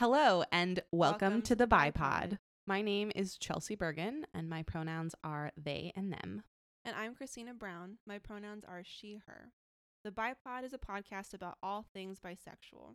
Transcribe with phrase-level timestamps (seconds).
[0.00, 1.66] Hello and welcome, Welcome to the.
[1.66, 2.38] Bi Pod.
[2.66, 6.42] My name is Chelsee Bergen and my pronouns are they and them.
[6.86, 7.98] And I'm Christina Brown.
[8.06, 9.52] My pronouns are she, her.
[10.02, 12.94] The Bi Pod is a podcast about all things bisexual.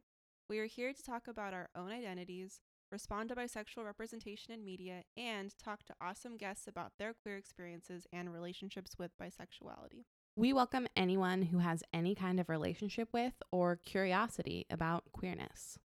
[0.49, 2.59] We are here to talk about our own identities,
[2.91, 8.07] respond to bisexual representation in media, and talk to awesome guests about their queer experiences
[8.11, 10.05] and relationships with bisexuality.
[10.35, 15.77] We welcome anyone who has any kind of relationship with or curiosity about queerness.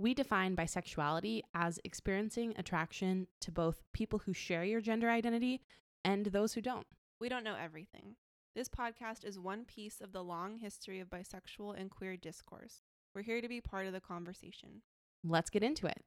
[0.00, 5.60] We define bisexuality as experiencing attraction to both people who share your gender identity
[6.02, 6.86] and those who don't.
[7.20, 8.16] We don't know everything.
[8.56, 12.80] This podcast is one piece of the long history of bisexual and queer discourse.
[13.14, 14.80] We're here to be part of the conversation.
[15.22, 16.02] Let's get into it.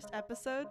[0.00, 0.66] First episode.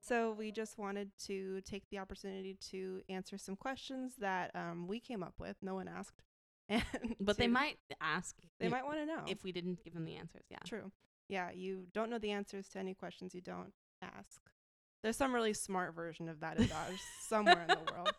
[0.00, 5.00] So we just wanted to take the opportunity to answer some questions that um, we
[5.00, 5.56] came up with.
[5.62, 6.22] No one asked,
[6.68, 6.82] and
[7.20, 10.16] But they might ask they might want to know if we didn't give them the
[10.16, 10.44] answers.
[10.50, 10.58] Yeah.
[10.64, 10.90] true.
[11.28, 14.40] Yeah, you don't know the answers to any questions you don't ask.
[15.02, 18.12] There's some really smart version of that adage somewhere in the world.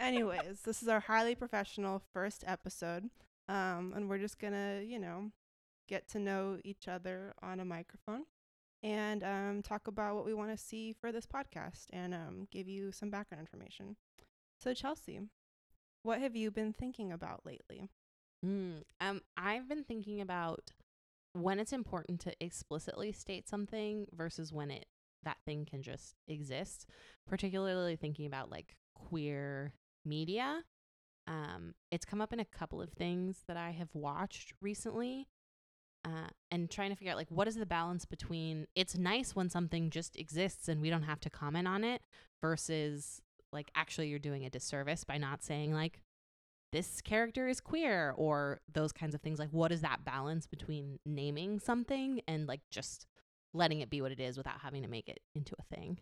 [0.00, 3.10] Anyways, this is our highly professional first episode,
[3.48, 5.30] um, and we're just gonna, you know,
[5.88, 8.24] get to know each other on a microphone
[8.86, 12.68] and um, talk about what we want to see for this podcast and um, give
[12.68, 13.96] you some background information.
[14.62, 15.26] So, Chelsee,
[16.04, 17.90] what have you been thinking about lately?
[18.44, 20.70] Mm, um, I've been thinking about
[21.32, 24.86] when it's important to explicitly state something versus when it
[25.24, 26.86] that thing can just exist.
[27.26, 29.72] Particularly thinking about like queer
[30.04, 30.62] media.
[31.26, 35.26] Um, it's come up in a couple of things that I have watched recently.
[36.06, 39.50] Uh, and trying to figure out like what is the balance between it's nice when
[39.50, 42.00] something just exists and we don't have to comment on it
[42.40, 43.20] versus
[43.52, 46.00] like actually you're doing a disservice by not saying like
[46.70, 51.00] this character is queer or those kinds of things like what is that balance between
[51.04, 53.06] naming something and like just
[53.52, 55.98] letting it be what it is without having to make it into a thing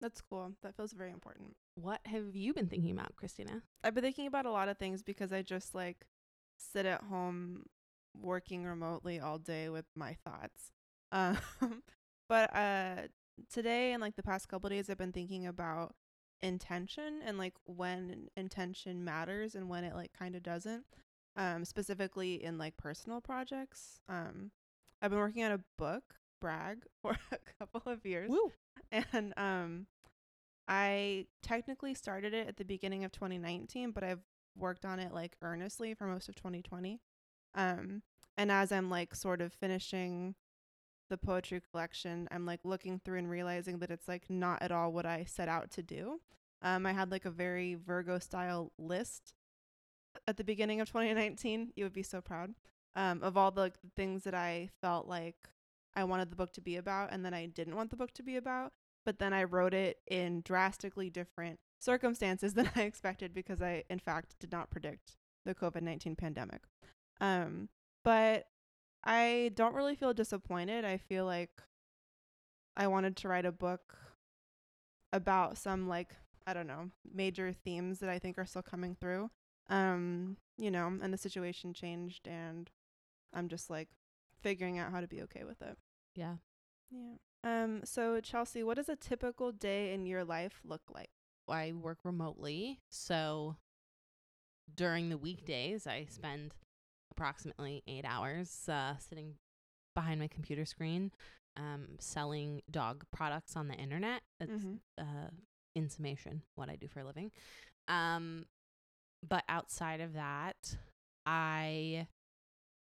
[0.00, 0.52] That's cool.
[0.62, 1.56] That feels very important.
[1.74, 5.02] what have you been thinking about christina I've been thinking about a lot of things
[5.02, 6.06] because I just like
[6.56, 7.64] sit at home
[8.20, 10.70] working remotely all day with my thoughts.
[11.12, 11.38] Um,
[12.28, 13.02] but uh,
[13.52, 15.94] today and like the past couple days, I've been thinking about
[16.42, 20.84] intention and like when intention matters and when it like kind of doesn't.
[21.36, 23.98] Um, specifically in like personal projects.
[24.08, 24.52] Um,
[25.02, 28.52] I've been working on a book, brag, for a couple of years Woo.
[28.92, 29.86] and um
[30.66, 34.22] I technically started it at the beginning of 2019, but I've
[34.56, 37.00] worked on it like earnestly for most of 2020.
[37.54, 38.02] Um
[38.36, 40.34] and as I'm like sort of finishing
[41.10, 44.92] the poetry collection, I'm like looking through and realizing that it's like not at all
[44.92, 46.20] what I set out to do.
[46.62, 49.34] Um I had like a very Virgo style list
[50.26, 51.72] at the beginning of 2019.
[51.76, 52.54] You would be so proud.
[52.96, 55.36] Um of all the like, things that I felt like
[55.96, 58.22] I wanted the book to be about and then I didn't want the book to
[58.22, 58.72] be about.
[59.04, 63.98] But then I wrote it in drastically different circumstances than I expected because I, in
[63.98, 66.62] fact, did not predict the COVID 19 pandemic.
[67.20, 67.68] Um,
[68.04, 68.46] but
[69.04, 70.84] I don't really feel disappointed.
[70.84, 71.50] I feel like
[72.76, 73.96] I wanted to write a book
[75.12, 76.14] about some, like,
[76.46, 79.30] I don't know, major themes that I think are still coming through.
[79.68, 82.70] Um, you know, and the situation changed and
[83.32, 83.88] I'm just like
[84.40, 85.78] figuring out how to be okay with it.
[86.14, 86.36] yeah
[86.90, 87.14] Yeah.
[87.42, 87.80] Um.
[87.84, 91.10] So Chelsee, what does a typical day in your life look like?
[91.48, 93.56] i work remotely so
[94.74, 96.52] during the weekdays i spend
[97.16, 99.34] approximately eight hours uh, sitting
[99.94, 101.10] behind my computer screen
[101.56, 104.78] um, selling dog products on the internet that's Mhm.
[104.98, 105.30] uh,
[105.74, 107.30] in summation what I do for a living.
[107.88, 108.46] Um,
[109.28, 110.76] but outside of that,
[111.26, 112.06] I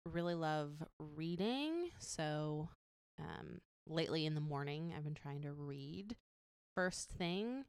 [0.06, 1.90] really love reading.
[2.00, 2.70] So
[3.20, 6.16] um, lately in the morning, I've been trying to read
[6.76, 7.66] first thing.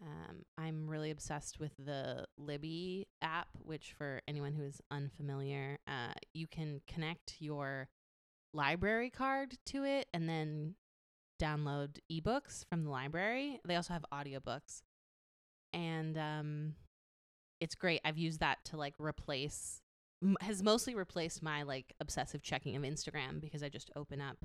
[0.00, 6.12] Um, I'm really obsessed with the Libby app, which, for anyone who is unfamiliar, uh,
[6.34, 7.88] you can connect your
[8.54, 10.74] library card to it and then
[11.40, 13.60] download ebooks from the library.
[13.64, 14.82] They also have audiobooks.
[15.72, 16.74] And um
[17.60, 18.00] it's great.
[18.04, 19.82] I've used that to like replace
[20.22, 24.38] m- has mostly replaced my like obsessive checking of Instagram because I just open up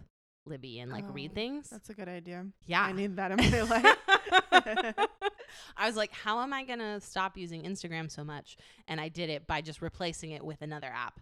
[0.45, 1.69] Libby and like read Oh, things.
[1.69, 2.45] That's a good idea.
[2.65, 2.81] yeah.
[2.83, 3.61] I need that in my
[4.91, 4.95] life.
[5.77, 8.57] I was like, how am I going to stop using Instagram so much?
[8.88, 11.19] And I did it by just replacing it with another app.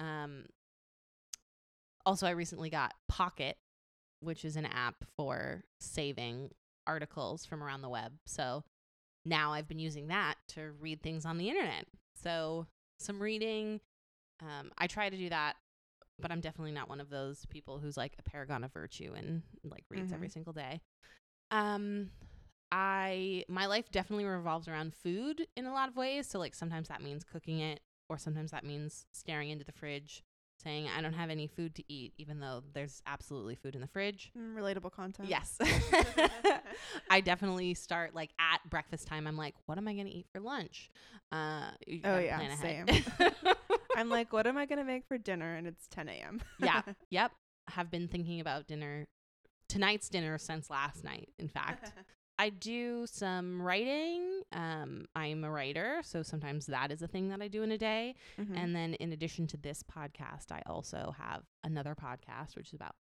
[0.00, 0.46] Um,
[2.06, 3.56] also, I recently got Pocket,
[4.20, 6.50] which is an app for saving
[6.86, 8.12] articles from around the web.
[8.26, 8.64] So
[9.24, 11.86] now I've been using that to read things on the internet.
[12.22, 12.66] So
[12.98, 13.80] some reading.
[14.42, 15.56] Um, I try to do that,
[16.20, 19.42] but I'm definitely not one of those people who's like a paragon of virtue and
[19.64, 20.32] like reads every Mhm.
[20.32, 20.80] single day.
[21.50, 22.10] Um,
[22.76, 26.26] I my life definitely revolves around food in a lot of ways.
[26.26, 27.78] So like sometimes that means cooking it,
[28.08, 30.24] or sometimes that means staring into the fridge,
[30.60, 33.86] saying I don't have any food to eat, even though there's absolutely food in the
[33.86, 34.32] fridge.
[34.36, 35.28] Mm, relatable content.
[35.28, 35.56] Yes.
[37.10, 39.28] I definitely start like at breakfast time.
[39.28, 40.90] I'm like, what am I going to eat for lunch?
[41.30, 41.70] Uh,
[42.04, 42.86] Oh, yeah, same.
[43.96, 45.54] I'm like, what am I gonna make for dinner?
[45.54, 46.42] And it's 10 a.m.
[46.58, 46.82] yeah.
[47.10, 47.30] Yep.
[47.70, 49.06] Have been thinking about dinner,
[49.68, 51.92] tonight's dinner since last night, in fact.
[52.44, 54.42] I do some writing.
[54.52, 57.78] Um, I'm a writer, so sometimes that is a thing that I do in a
[57.78, 58.16] day.
[58.38, 58.54] Mhm.
[58.54, 62.96] And then in addition to this podcast, I also have another podcast which is about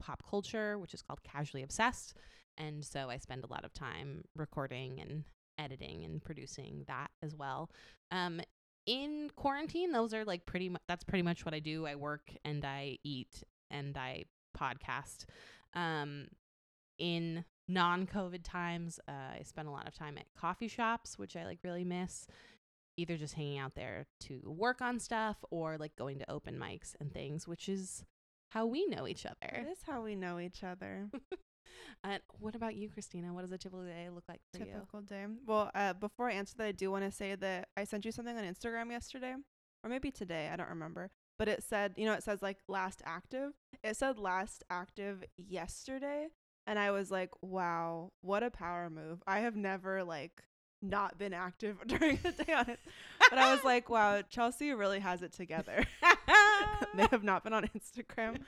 [0.00, 2.14] pop culture, which is called Casually Obsessed.
[2.56, 5.22] And so I spend a lot of time recording and
[5.58, 7.70] editing and producing that as well.
[8.10, 8.40] Um,
[8.84, 11.86] in quarantine, those are like pretty much that's pretty much what I do.
[11.86, 14.24] I work and I eat and I
[14.56, 15.24] podcast.
[15.74, 16.26] Um,
[16.98, 21.44] in non-COVID times, uh, I spend a lot of time at coffee shops, which I
[21.44, 22.26] like really miss.
[22.96, 26.96] Either just hanging out there to work on stuff or like going to open mics
[26.98, 28.04] and things, which is
[28.50, 29.36] how we know each other.
[29.52, 31.08] That is how we know each other.
[32.04, 33.32] And what about you, Christina?
[33.32, 34.72] What does a typical day look like for you?
[34.72, 35.26] Typical day.
[35.46, 38.12] Well, uh, before I answer that, I do want to say that I sent you
[38.12, 39.34] something on Instagram yesterday,
[39.82, 40.50] or maybe today.
[40.52, 41.10] I don't remember.
[41.38, 43.52] But it said, you know, it says like last active.
[43.82, 46.28] It said last active yesterday.
[46.68, 49.22] And I was like, wow, what a power move.
[49.26, 50.42] I have never like
[50.82, 52.78] not been active during the day on it.
[53.30, 55.86] But I was like, wow, Chelsee really has it together.
[56.94, 58.42] they have not been on Instagram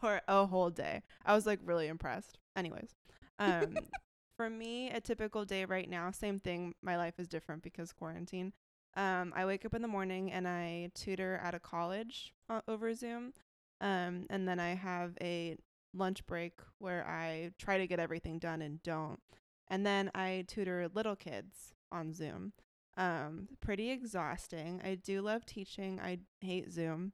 [0.00, 1.02] for a whole day.
[1.26, 2.38] I was like really impressed.
[2.56, 2.94] Anyways,
[3.38, 3.76] um,
[4.38, 6.74] for me, a typical day right now, same thing.
[6.82, 8.54] My life is different because quarantine.
[8.96, 12.94] Um, I wake up in the morning and I tutor at a college uh, over
[12.94, 13.34] Zoom.
[13.82, 15.56] Um, and then I have a
[15.96, 19.20] lunch break where I try to get everything done and don't.
[19.68, 22.52] And then I tutor little kids on Zoom.
[22.96, 24.80] Um, pretty exhausting.
[24.84, 26.00] I do love teaching.
[26.00, 27.12] I hate Zoom.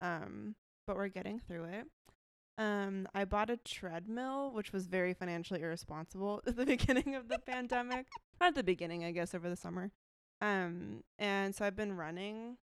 [0.00, 0.54] Um,
[0.86, 1.86] but we're getting through it.
[2.56, 7.38] Um, I bought a treadmill, which was very financially irresponsible at the beginning of the
[7.38, 8.06] pandemic.
[8.40, 9.90] Not at the beginning, I guess, over the summer.
[10.40, 12.58] Um, and so I've been running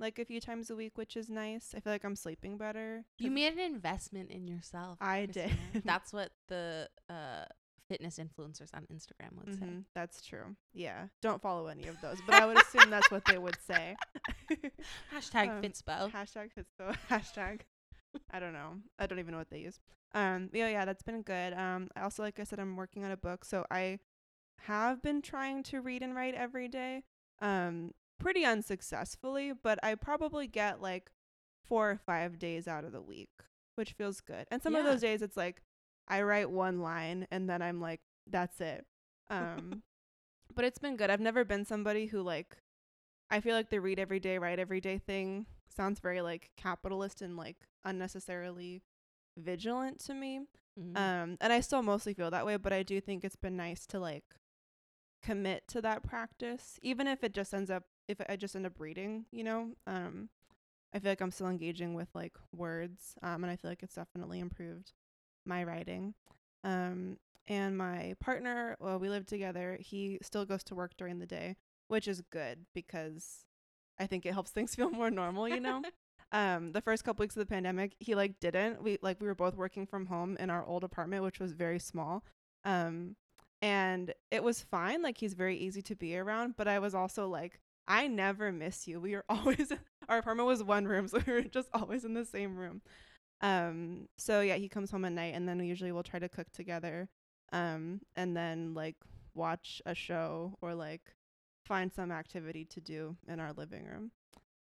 [0.00, 1.74] like a few times a week, which is nice.
[1.76, 3.04] I feel like I'm sleeping better.
[3.18, 4.98] You made an investment in yourself.
[5.00, 5.52] I Christina.
[5.74, 5.82] did.
[5.84, 7.44] That's what the uh,
[7.88, 9.66] fitness influencers on Instagram would say.
[9.66, 10.54] Mhm, that's true.
[10.72, 11.06] Yeah.
[11.20, 13.96] Don't follow any of those, but I would assume that's what they would say.
[15.14, 16.10] Hashtag Um, Fitspo.
[16.12, 16.96] Hashtag Fitspo.
[17.10, 17.60] Hashtag.
[18.30, 18.74] I don't know.
[18.98, 19.78] I don't even know what they use.
[20.14, 20.50] Um.
[20.52, 20.68] Yeah.
[20.68, 20.84] Yeah.
[20.84, 21.52] That's been good.
[21.52, 21.88] Um.
[21.96, 23.98] I also, like I said, I'm working on a book, so I
[24.62, 27.02] have been trying to read and write every day.
[27.40, 27.92] Um.
[28.20, 31.10] Pretty unsuccessfully, but I probably get like
[31.64, 33.30] four or five days out of the week,
[33.74, 34.46] which feels good.
[34.50, 35.62] And some of those days, it's like
[36.06, 38.86] I write one line and then I'm like, that's it.
[39.28, 39.82] Um.
[40.54, 41.10] but it's been good.
[41.10, 42.56] I've never been somebody who like
[43.30, 47.22] I feel like the read every day, write every day thing sounds very like capitalist
[47.22, 48.82] and like unnecessarily
[49.38, 50.40] vigilant to me.
[50.78, 50.96] Mhm.
[50.96, 53.86] Um and I still mostly feel that way, but I do think it's been nice
[53.86, 54.24] to like
[55.22, 58.78] commit to that practice even if it just ends up if I just end up
[58.78, 59.70] reading, you know.
[59.86, 60.28] Um
[60.92, 63.94] I feel like I'm still engaging with like words um and I feel like it's
[63.94, 64.92] definitely improved
[65.46, 66.14] my writing.
[66.64, 69.76] Um and my partner, well, we live together.
[69.80, 71.56] He still goes to work during the day,
[71.88, 73.44] which is good because
[73.98, 75.82] I think it helps things feel more normal, you know.
[76.32, 78.82] um, the first couple weeks of the pandemic, he like didn't.
[78.82, 81.78] We like we were both working from home in our old apartment, which was very
[81.78, 82.24] small.
[82.64, 83.16] Um,
[83.62, 85.02] and it was fine.
[85.02, 88.86] Like he's very easy to be around, but I was also like, I never miss
[88.86, 89.00] you.
[89.00, 89.72] We were always
[90.08, 92.82] our apartment was one room, so we were just always in the same room.
[93.42, 96.28] Um, so yeah, he comes home at night, and then we usually we'll try to
[96.28, 97.08] cook together
[97.52, 98.94] um and then like
[99.34, 101.00] watch a show or like
[101.66, 104.12] find some activity to do in our living room.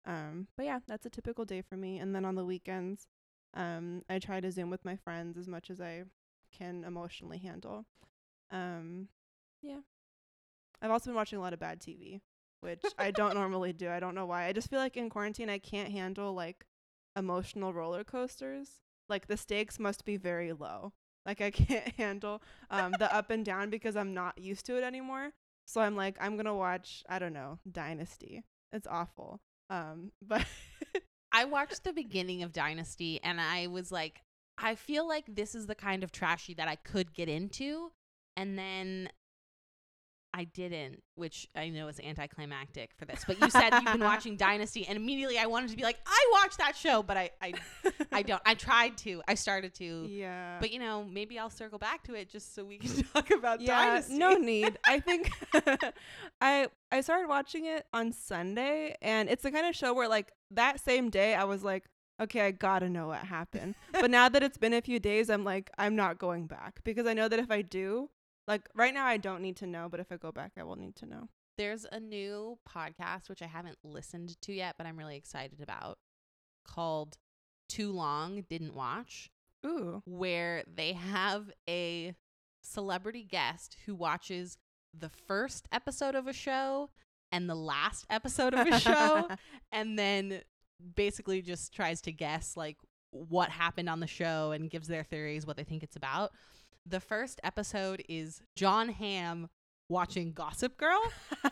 [0.05, 1.97] Um but yeah that's a typical day for me.
[1.97, 3.07] And then on the weekends
[3.55, 6.03] um i try to zoom with my friends as much as i
[6.55, 7.85] can emotionally handle.
[8.51, 9.07] Um
[9.63, 9.79] yeah.
[10.81, 12.21] I've also been watching a lot of bad tv
[12.61, 15.49] which i don't normally do i don't know why i just feel like in quarantine
[15.49, 16.65] i can't handle like
[17.15, 20.93] emotional roller coasters like the stakes must be very low
[21.27, 24.83] like I can't handle um the up and down because I'm not used to it
[24.83, 25.33] anymore.
[25.67, 28.43] So I'm like I'm to watch I don't know, Dynasty.
[28.71, 29.41] It's awful.
[29.69, 30.45] Um but
[31.31, 34.21] I watched the beginning of Dynasty and I was like,
[34.57, 37.91] I feel like this is the kind of trashy that I could get into.
[38.37, 39.09] And then
[40.37, 43.23] I didn't, which I know is anticlimactic for this.
[43.25, 46.31] But you said you've been watching Dynasty, and immediately I wanted to be like, I
[46.31, 47.53] watched that show, but I, I,
[48.11, 48.41] I don't.
[48.45, 49.23] I tried to.
[49.27, 50.05] I started to.
[50.07, 50.57] Yeah.
[50.59, 53.61] But you know, maybe I'll circle back to it just so we can talk about
[53.61, 54.17] yeah, Dynasty.
[54.19, 54.77] no need.
[54.85, 55.31] I think
[56.39, 60.31] I I started watching it on Sunday and it's the kind of show where like
[60.51, 61.85] that same day I was like,
[62.21, 63.73] okay, I got to know what happened.
[63.91, 67.07] but now that it's been a few days, I'm like I'm not going back because
[67.07, 68.11] I know that if I do,
[68.47, 70.75] like right now I don't need to know, but if I go back I will
[70.75, 71.29] need to know.
[71.57, 75.97] There's a new podcast which I haven't listened to yet, but I'm really excited about
[76.67, 77.17] called
[77.67, 79.31] Too Long Didn't Watch,
[79.65, 80.03] Ooh.
[80.05, 82.13] where they have a
[82.61, 84.57] celebrity guest who watches
[84.97, 86.89] the first episode of a show
[87.31, 89.27] and the last episode of a show
[89.71, 90.41] and then
[90.95, 92.77] basically just tries to guess like
[93.29, 96.31] what happened on the show and gives their theories what they think it's about.
[96.85, 99.49] The first episode is Jon Hamm
[99.89, 100.99] watching Gossip Girl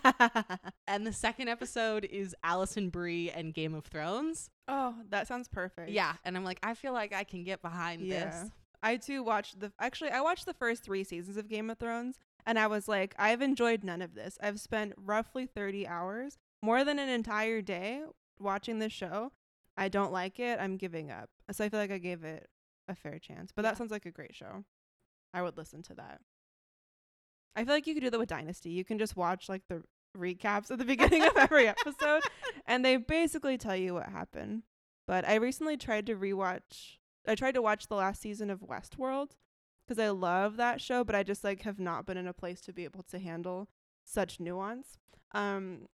[0.88, 4.50] and the second episode is Alison Brie and Game of Thrones.
[4.68, 5.90] oh, that sounds perfect.
[5.90, 8.26] Yeah, and I'm like I feel like I can get behind Yeah.
[8.26, 8.52] this.
[8.84, 12.18] I too watched the actually I watched the first 3 seasons of Game of Thrones
[12.46, 14.38] and I was like I've enjoyed none of this.
[14.42, 18.04] I've spent roughly 30 hours, more than an entire day
[18.40, 19.32] watching this show.
[19.78, 20.60] I don't like it.
[20.60, 21.30] I'm giving up.
[21.52, 22.48] So I feel like I gave it
[22.88, 23.52] a fair chance.
[23.54, 23.72] But Yeah.
[23.72, 24.64] that sounds like a great show.
[25.34, 26.22] I would listen to that.
[27.56, 28.70] I feel like you could do that with Dynasty.
[28.70, 29.84] You can just watch like the
[30.18, 32.24] recaps at the beginning of every episode
[32.66, 34.64] and they basically tell you what happened.
[35.08, 39.32] But I recently tried to rewatch I tried to watch the last season of Westworld
[39.88, 42.62] because I love that show, but I just like have not been in a place
[42.62, 43.68] to be able to handle
[44.06, 44.98] such nuance.
[45.34, 45.88] Um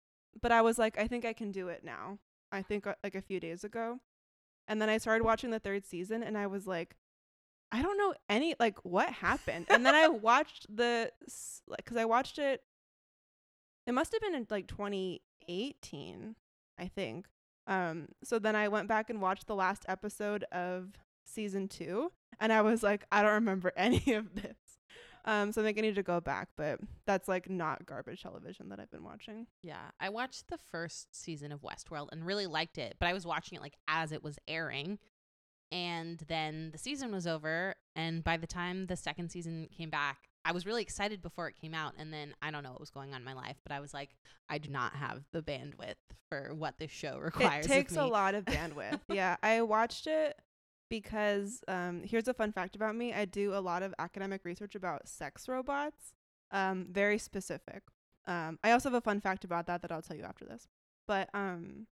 [0.42, 2.20] but I was like I think I can do it now.
[2.52, 4.00] I think uh, like a few days ago.
[4.68, 6.96] And then I started watching the third season and I was like
[7.72, 9.68] I don't know any like what happened.
[9.70, 12.64] and then I watched the s- like cuz I watched it
[13.88, 16.36] it must have been in like 2018,
[16.78, 17.28] I think.
[17.68, 20.94] Um, so then I went back and watched the last episode of
[21.26, 24.69] season two, and I was like, I don't remember any of this.
[25.26, 28.70] Um, so I think I need to go back, but that's like not garbage television
[28.70, 29.48] that I've been watching.
[29.62, 33.26] Yeah, I watched the first season of Westworld and really liked it, but I was
[33.26, 35.00] watching it like as it was airing.
[35.72, 40.18] And then the season was over, and by the time the second season came back,
[40.44, 41.94] I was really excited before it came out.
[42.00, 43.94] And then I don't know what was going on in my life, but I was
[43.94, 44.16] like,
[44.50, 45.94] I do not have the bandwidth
[46.28, 47.66] for what this show requires.
[47.66, 49.02] It takes a lot of bandwidth.
[49.10, 50.40] yeah, I watched it
[50.90, 54.76] because um, here's a fun fact about me: I do a lot of academic research
[54.76, 56.14] about sex robots,
[56.52, 57.84] um, very specific.
[58.28, 60.68] Um, I also have a fun fact about that that I'll tell you after this.
[61.08, 61.88] But um,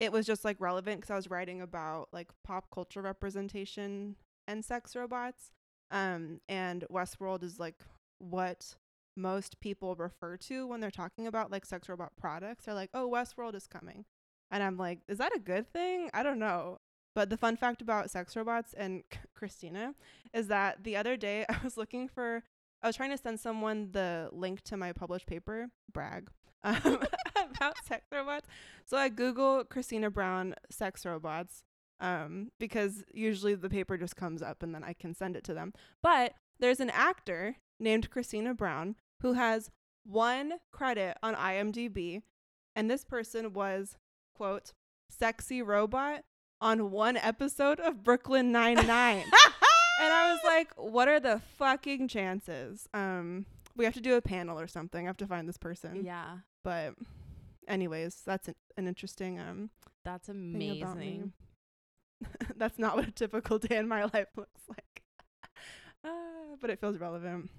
[0.00, 4.64] it was just like relevant because I was writing about like pop culture representation and
[4.64, 5.50] sex robots.
[5.90, 7.76] Um, and Westworld is like
[8.18, 8.74] what
[9.16, 12.64] most people refer to when they're talking about like sex robot products.
[12.64, 14.04] They're like, "Oh, Westworld is coming,"
[14.50, 16.10] and I'm like, "Is that a good thing?
[16.12, 16.78] I don't know."
[17.16, 19.02] But the fun fact about sex robots and
[19.34, 19.94] Christina
[20.34, 22.44] is that the other day I was looking for,
[22.82, 26.28] I was trying to send someone the link to my published paper, brag,
[26.62, 26.98] um,
[27.36, 28.46] about sex robots.
[28.84, 31.64] So I Google Christina Brown sex robots
[32.00, 35.54] um, because usually the paper just comes up and then I can send it to
[35.54, 35.72] them.
[36.02, 39.70] But there's an actor named Christina Brown who has
[40.04, 42.20] one credit on IMDb,
[42.74, 43.96] and this person was,
[44.34, 44.74] quote,
[45.08, 46.22] sexy robot
[46.60, 49.24] on one episode of Brooklyn Nine-Nine.
[50.00, 52.88] and I was like, what are the fucking chances?
[52.94, 53.46] Um,
[53.76, 55.04] we have to do a panel or something.
[55.06, 56.04] I have to find this person.
[56.04, 56.94] yeah, But
[57.68, 59.70] anyways, that's an, an interesting um
[60.04, 61.06] that's thing about me.
[61.08, 61.32] amazing.
[62.56, 65.02] that's not what a typical day in my life looks like.
[66.04, 67.50] Uh, but it feels relevant.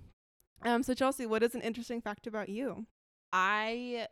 [0.64, 2.86] Um, so Chelsee, what is an interesting fact about you?
[3.32, 4.08] I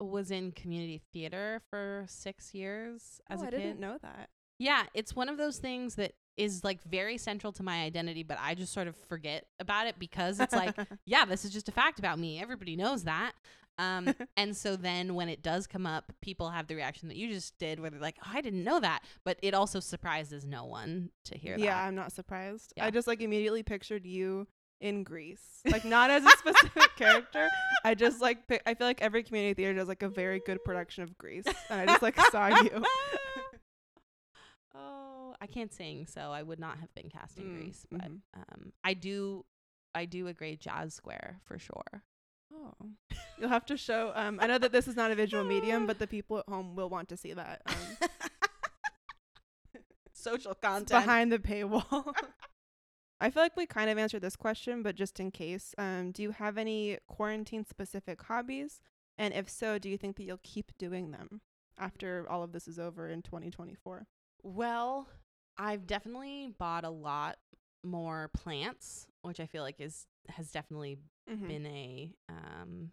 [0.00, 3.58] was in community theater for six years as oh, a I kid.
[3.58, 4.30] didn't know that.
[4.58, 8.38] Yeah, it's one of those things that is like very central to my identity, but
[8.40, 10.76] I just sort of forget about it because it's like,
[11.06, 12.40] yeah, this is just a fact about me.
[12.40, 13.32] Everybody knows that.
[13.78, 17.28] Um, and so then when it does come up, people have the reaction that you
[17.28, 20.64] just did, where they're like, "Oh, I didn't know that," but it also surprises no
[20.64, 21.64] one to hear yeah, that.
[21.64, 22.74] Yeah, I'm not surprised.
[22.76, 22.84] Yeah.
[22.84, 24.46] I just like immediately pictured you
[24.80, 27.48] in Grease, like not as a specific character.
[27.84, 30.64] I just like pi- I feel like every community theater does like a very good
[30.64, 32.84] production of Grease, and I just like saw you.
[34.74, 38.00] oh, I can't sing, so I would not have been cast in Mm, Grease, but
[38.00, 38.20] mhm.
[38.34, 39.44] um, I do,
[39.94, 42.02] I do a great jazz square for sure.
[42.52, 42.74] Oh,
[43.38, 44.12] you'll have to show.
[44.14, 46.74] Um, I know that this is not a visual medium, but the people at home
[46.74, 47.62] will want to see that.
[47.66, 48.08] Um,
[50.12, 50.88] social content.
[50.88, 52.12] behind the paywall.
[53.20, 56.22] I feel like we kind of answered this question, but just in case, um, do
[56.22, 58.80] you have any quarantine specific hobbies?
[59.18, 61.42] And if so, do you think that you'll keep doing them
[61.78, 64.06] after all of this is over in 2024?
[64.42, 65.08] Well,
[65.58, 67.36] I've definitely bought a lot
[67.84, 70.98] more plants, which I feel like is has definitely
[71.28, 71.46] Mhm.
[71.48, 72.92] been a um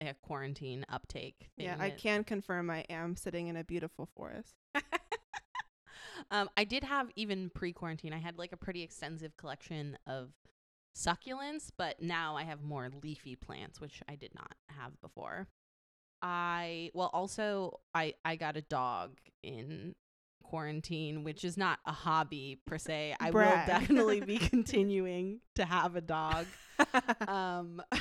[0.00, 1.50] a quarantine uptake.
[1.56, 4.56] Yeah, I can confirm I am sitting in a beautiful forest.
[6.30, 8.12] um, I did have even pre-quarantine.
[8.12, 10.30] I had like a pretty extensive collection of
[10.96, 15.48] succulents, but now I have more leafy plants, which I did not have before.
[16.22, 19.94] I well, also I I got a dog in
[20.42, 23.16] quarantine, which is not a hobby per se.
[23.20, 26.46] I will definitely be continuing to have a dog.
[27.28, 27.80] Um,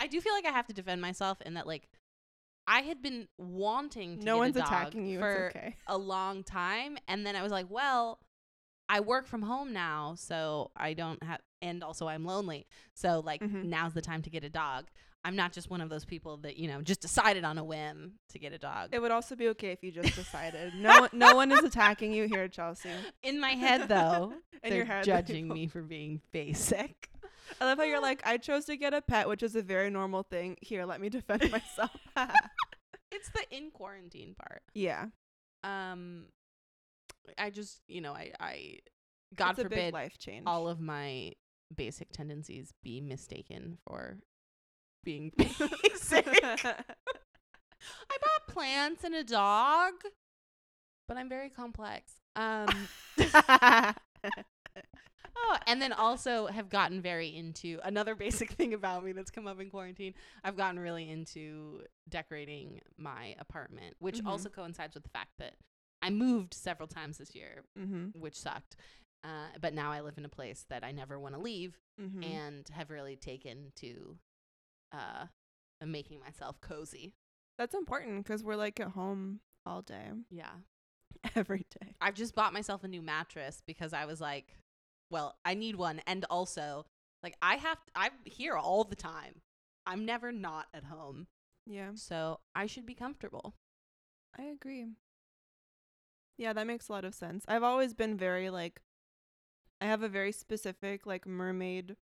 [0.00, 1.88] I do feel like I have to defend myself in that like
[2.66, 5.18] I had been wanting to no get one's a dog attacking you.
[5.18, 5.76] for okay.
[5.86, 8.18] a long time and then I was like, well,
[8.88, 12.66] I work from home now, so I don't have and also I'm lonely.
[12.94, 13.64] So like Mhm.
[13.64, 14.86] now's the time to get a dog.
[15.26, 18.18] I'm not just one of those people that, you know, just decided on a whim
[18.28, 18.90] to get a dog.
[18.92, 20.74] It would also be okay if you just decided.
[20.74, 22.90] no, no one is attacking you here, Chelsee.
[23.22, 27.08] In my head though, In they're your head, judging me for being basic.
[27.60, 29.90] I love how you're like, I chose to get a pet, which is a very
[29.90, 30.56] normal thing.
[30.60, 31.90] Here, let me defend myself.
[33.10, 34.62] It's the in quarantine part.
[34.74, 35.06] yeah,
[35.62, 36.26] Um
[37.38, 38.78] I just, you know, I I
[39.34, 40.44] God it's forbid life change.
[40.46, 41.32] all of my
[41.74, 44.18] basic tendencies be mistaken for
[45.04, 46.26] being basic.
[46.44, 46.74] I
[48.20, 49.92] bought plants and a dog,
[51.08, 52.12] but I'm very complex.
[52.36, 52.68] Um
[55.36, 59.46] oh, and then also have gotten very into another basic thing about me that's come
[59.46, 60.14] up in quarantine.
[60.42, 64.26] I've gotten really into decorating my apartment, which Mhm.
[64.26, 65.54] also coincides with the fact that
[66.02, 68.18] I moved several times this year, mm-hmm.
[68.18, 68.76] which sucked.
[69.24, 72.22] Uh, but now I live in a place that I never want to leave Mm-hmm.
[72.24, 74.18] and have really taken to
[74.92, 75.26] uh,
[75.84, 77.14] making myself cozy.
[77.56, 80.50] That's important because we're like at home all day, Yeah.
[81.36, 81.94] every day.
[82.00, 84.56] I've just bought myself a new mattress because I was like,
[85.10, 86.00] well, I need one.
[86.06, 86.86] And also,
[87.22, 89.42] like, I have, I'm here all the time.
[89.86, 91.26] I'm never not at home.
[91.66, 93.54] Yeah, So I should be comfortable.
[94.38, 94.86] I agree.
[96.36, 97.44] Yeah, that makes a lot of sense.
[97.46, 98.80] I've always been very like,
[99.80, 101.96] I have a very specific like mermaid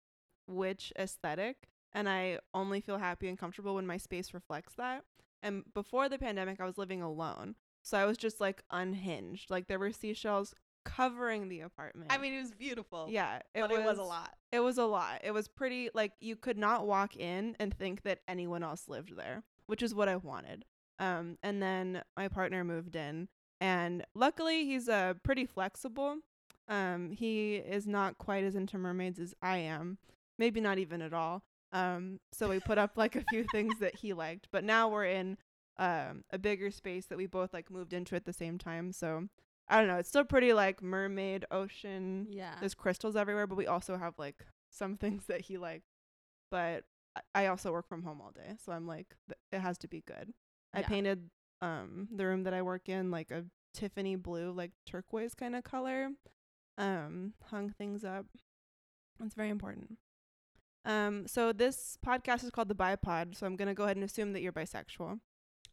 [0.46, 5.04] witch aesthetic, and I only feel happy and comfortable when my space reflects that.
[5.42, 9.50] And before the pandemic, I was living alone, so I was just like unhinged.
[9.50, 12.12] Like there were seashells covering the apartment.
[12.12, 13.06] I mean, it was beautiful.
[13.10, 14.34] yeah, it but was, it was a lot.
[14.50, 15.20] It was a lot.
[15.24, 19.16] It was pretty like you could not walk in and think that anyone else lived
[19.16, 20.64] there, which is what I wanted.
[20.98, 23.28] Um, and then my partner moved in,
[23.60, 26.18] and luckily he's uh pretty flexible.
[26.68, 29.98] Um, he is not quite as into mermaids as I am,
[30.38, 31.42] maybe not even at all.
[31.72, 35.06] Um, so we put up like a few things that he liked, but now we're
[35.06, 35.38] in
[35.78, 38.92] um a bigger space that we both like moved into at the same time.
[38.92, 39.28] So
[39.72, 39.96] I don't know.
[39.96, 42.54] It's still pretty like mermaid ocean Yeah.
[42.60, 45.86] there's crystals everywhere, but we also have like some things that he liked.
[46.50, 46.84] But
[47.34, 49.16] I- also work from home all day, so I'm like,
[49.50, 50.32] it has to be good.
[50.74, 51.30] I painted
[51.60, 55.64] um the room that I work in like a Tiffany blue, like turquoise kind of
[55.64, 56.10] color.
[56.78, 58.26] Um, hung things up.
[59.24, 59.98] It's very important.
[60.84, 64.04] Um, so this podcast is called the Bi Pod, so I'm gonna go ahead and
[64.04, 65.20] assume that you're bisexual.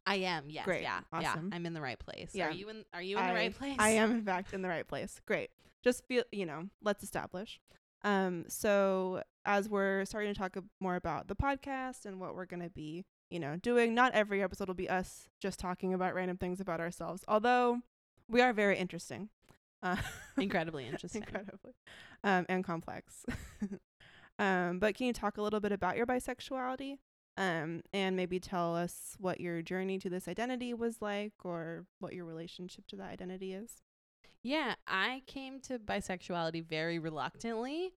[0.10, 0.50] I am.
[0.50, 0.66] Yes.
[0.66, 0.82] Great.
[0.82, 1.00] Yeah.
[1.14, 1.50] Awesome.
[1.50, 1.56] Yeah.
[1.56, 2.32] I'm in the right place.
[2.34, 2.48] Yeah.
[2.48, 2.84] Are you in?
[2.94, 3.76] Are you in I- the right place?
[3.80, 5.22] I am in fact in the right place.
[5.26, 5.50] Great.
[5.84, 7.60] Just feel, you know, let's establish.
[8.04, 12.62] Um so as we're starting to talk more about the podcast and what we're going
[12.62, 16.38] to be, you know, doing, not every episode will be us just talking about random
[16.38, 17.80] things about ourselves, although
[18.30, 19.30] we are very interesting.
[19.82, 19.96] Uh,
[20.38, 21.22] Incredibly interesting.
[21.24, 21.74] incredibly.
[22.24, 23.26] Um and complex.
[24.40, 26.98] um but can you talk a little bit about your bisexuality?
[27.40, 32.14] Um and maybe tell us what your journey to this identity was like or what
[32.14, 33.82] your relationship to that identity is.
[34.44, 37.92] Yeah, I came to bisexuality very reluctantly.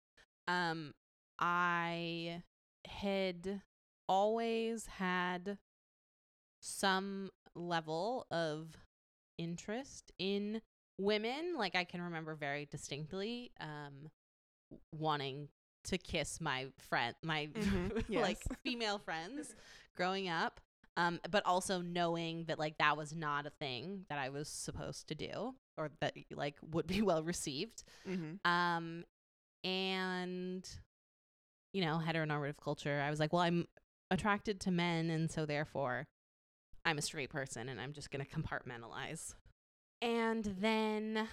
[0.49, 0.95] Um,
[1.39, 2.43] I
[2.87, 3.63] had
[4.09, 5.59] always had
[6.61, 8.77] some level of
[9.39, 10.63] interest in
[10.99, 11.55] women.
[11.57, 14.11] Like I can remember very distinctly um,
[14.93, 15.49] wanting
[15.85, 19.55] to kiss my friend, my Mhm, like female friends
[19.97, 20.61] growing up.
[20.99, 25.09] Um, but also knowing that like that was not a thing that I was supposed
[25.09, 27.83] to do or that like would be well received.
[28.07, 28.47] Mm-hmm.
[28.51, 29.05] Um,
[29.65, 30.69] and
[31.73, 33.03] you know, heteronormative culture.
[33.05, 33.67] I was like, well, I'm
[34.11, 36.07] attracted to men, and so therefore,
[36.85, 39.35] I'm a straight person, and I'm just gonna compartmentalize.
[40.03, 41.29] And then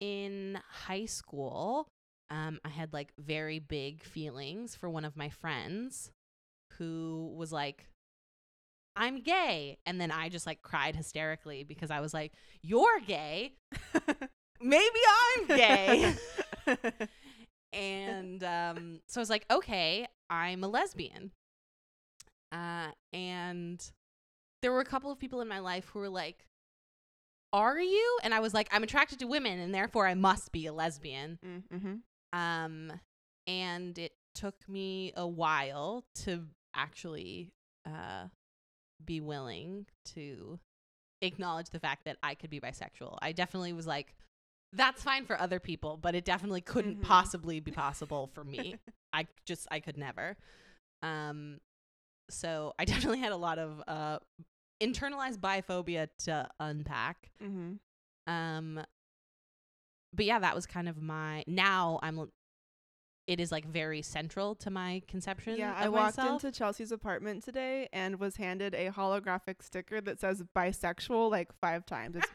[0.00, 1.86] in high school,
[2.30, 6.12] um, I had like very big feelings for one of my friends
[6.78, 7.88] who was like,
[8.96, 9.78] I'm gay.
[9.86, 13.54] And then I just like cried hysterically because I was like, You're gay.
[14.60, 14.98] Maybe
[15.38, 16.14] I'm gay.
[17.72, 21.32] and um, so I was like, Okay, I'm a lesbian.
[22.52, 23.90] Uh, and
[24.62, 26.46] there were a couple of people in my life who were like,
[27.52, 28.18] Are you?
[28.22, 31.38] And I was like, I'm attracted to women and therefore I must be a lesbian.
[31.44, 31.94] mm-hmm.
[32.32, 32.92] Um,
[33.46, 37.50] and it took me a while to actually
[37.86, 38.26] uh,
[39.04, 40.58] be willing to
[41.22, 43.18] acknowledge the fact that I could be bisexual.
[43.20, 44.14] I definitely was like,
[44.72, 47.02] that's fine for other people, but it definitely couldn't Mhm.
[47.02, 48.76] possibly be possible for me.
[49.12, 50.36] I just, I could never.
[51.02, 51.58] Um,
[52.30, 54.18] so I definitely had a lot of uh,
[54.80, 57.30] internalized biphobia to unpack.
[57.42, 57.72] mm-hmm.
[58.32, 58.80] Um,
[60.14, 61.44] but yeah, that was kind of my.
[61.46, 62.30] Now I'm.
[63.26, 65.56] It is like very central to my conception.
[65.56, 66.44] Yeah, I walked myself.
[66.44, 71.86] into Chelsee's apartment today and was handed a holographic sticker that says bisexual like five
[71.86, 72.16] times.
[72.16, 72.26] It's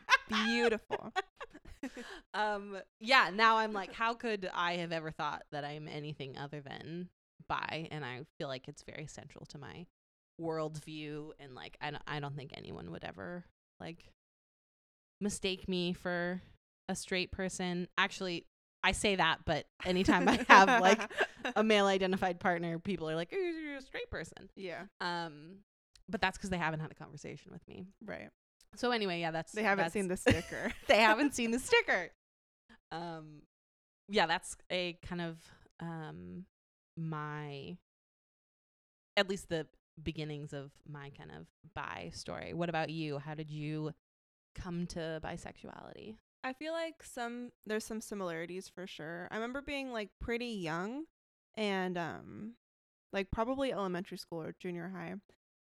[0.45, 1.11] beautiful.
[2.33, 6.61] um yeah now i'm like how could i have ever thought that i'm anything other
[6.61, 7.09] than
[7.47, 9.85] bi and i feel like it's very central to my
[10.41, 13.45] worldview and like i don't, I don't think anyone would ever
[13.79, 14.11] like
[15.21, 16.41] mistake me for
[16.89, 18.45] a straight person actually
[18.83, 21.01] i say that but anytime i have like
[21.55, 25.57] a male identified partner people are like "Oh, you're a straight person yeah, um
[26.07, 28.29] but that's because they haven't had a conversation with me right.
[28.75, 30.71] so anyway yeah that's They haven't that's- seen the sticker.
[30.87, 32.11] they haven't seen the sticker.
[32.91, 33.41] Um,
[34.07, 35.37] yeah, that's a kind of
[35.79, 36.45] um
[36.95, 37.75] my,
[39.17, 39.65] at least the
[40.01, 42.53] beginnings of my kind of bi story.
[42.53, 43.17] What about you?
[43.17, 43.91] How did you
[44.55, 46.15] come to bisexuality?
[46.45, 49.27] I feel like some there's some similarities for sure.
[49.31, 51.05] I remember being like pretty young
[51.55, 52.53] and um
[53.12, 55.15] like probably elementary school or junior high.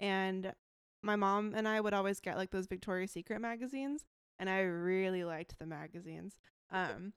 [0.01, 0.55] And
[1.03, 4.07] my mom and I would always get like those Victoria's Secret magazines
[4.39, 6.37] and I really liked the magazines.
[6.71, 7.13] Um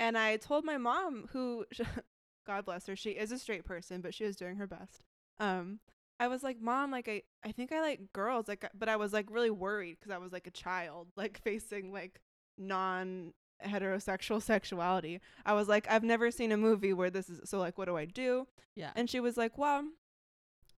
[0.00, 1.64] and I told my mom who
[2.44, 5.04] God bless her, she is a straight person, but she was doing her best.
[5.38, 5.78] Um
[6.18, 9.12] I was like, "Mom, like I I think I like girls." Like but I was
[9.12, 12.20] like really worried cuz I was like a child like facing like
[12.58, 13.32] non
[13.64, 15.20] heterosexual sexuality.
[15.44, 17.96] I was like, I've never seen a movie where this is so like what do
[17.96, 18.46] I do?
[18.74, 18.90] Yeah.
[18.94, 19.84] And she was like, Well,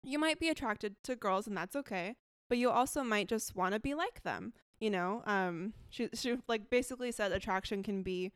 [0.02, 2.16] you might be attracted to girls and that's okay,
[2.48, 4.52] but you also might just want to be like them.
[4.80, 5.22] You know?
[5.26, 8.32] Um she she like basically said attraction can be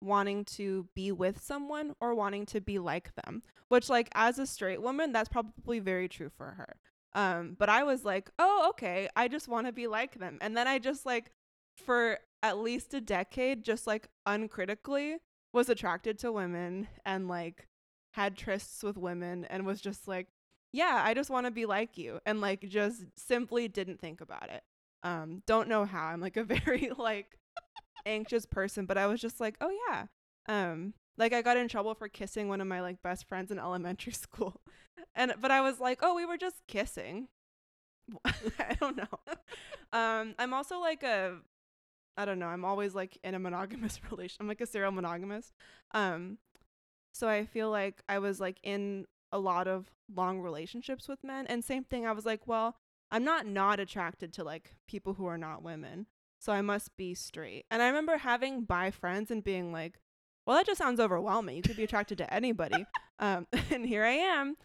[0.00, 3.42] wanting to be with someone or wanting to be like them.
[3.68, 6.76] Which like as a straight woman, that's probably very true for her.
[7.14, 10.38] Um, but I was like, oh, okay, I just want to be like them.
[10.40, 11.30] And then I just like
[11.84, 15.18] for at least a decade, just like uncritically
[15.52, 17.66] was attracted to women and like
[18.12, 20.28] had trysts with women and was just like,
[20.72, 22.20] yeah, I just want to be like you.
[22.26, 24.62] And like just simply didn't think about it.
[25.02, 26.06] Um, don't know how.
[26.06, 27.38] I'm like a very like
[28.06, 30.06] anxious person, but I was just like, oh yeah.
[30.48, 33.58] Um, like I got in trouble for kissing one of my like best friends in
[33.58, 34.60] elementary school.
[35.14, 37.28] And but I was like, oh, we were just kissing.
[38.24, 39.18] I don't know.
[39.92, 41.36] Um, I'm also like a
[42.18, 42.48] I don't know.
[42.48, 44.36] I'm always like in a monogamous relation.
[44.40, 45.52] I'm like a serial monogamous.
[45.92, 46.38] Um,
[47.14, 51.46] so I feel like I was like in a lot of long relationships with men,
[51.46, 52.06] and same thing.
[52.06, 52.76] I was like, well,
[53.10, 56.06] I'm not not attracted to like people who are not women,
[56.40, 57.64] so I must be straight.
[57.70, 60.00] And I remember having bi friends and being like,
[60.46, 61.56] well, that just sounds overwhelming.
[61.56, 62.86] You could be attracted to anybody.
[63.20, 64.56] Um, and here I am,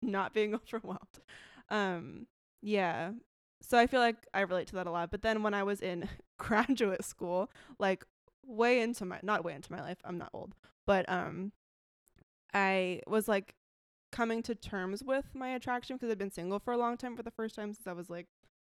[0.00, 1.20] not being overwhelmed.
[1.68, 2.26] Um,
[2.62, 3.10] yeah.
[3.66, 5.10] So I feel like I relate to that a lot.
[5.10, 8.04] But then when I was in graduate school, like
[8.46, 10.54] way into my not way into my life, I'm not old,
[10.86, 11.52] but um
[12.52, 13.54] I was like
[14.12, 17.22] coming to terms with my attraction because I've been single for a long time for
[17.22, 18.26] the first time since I was like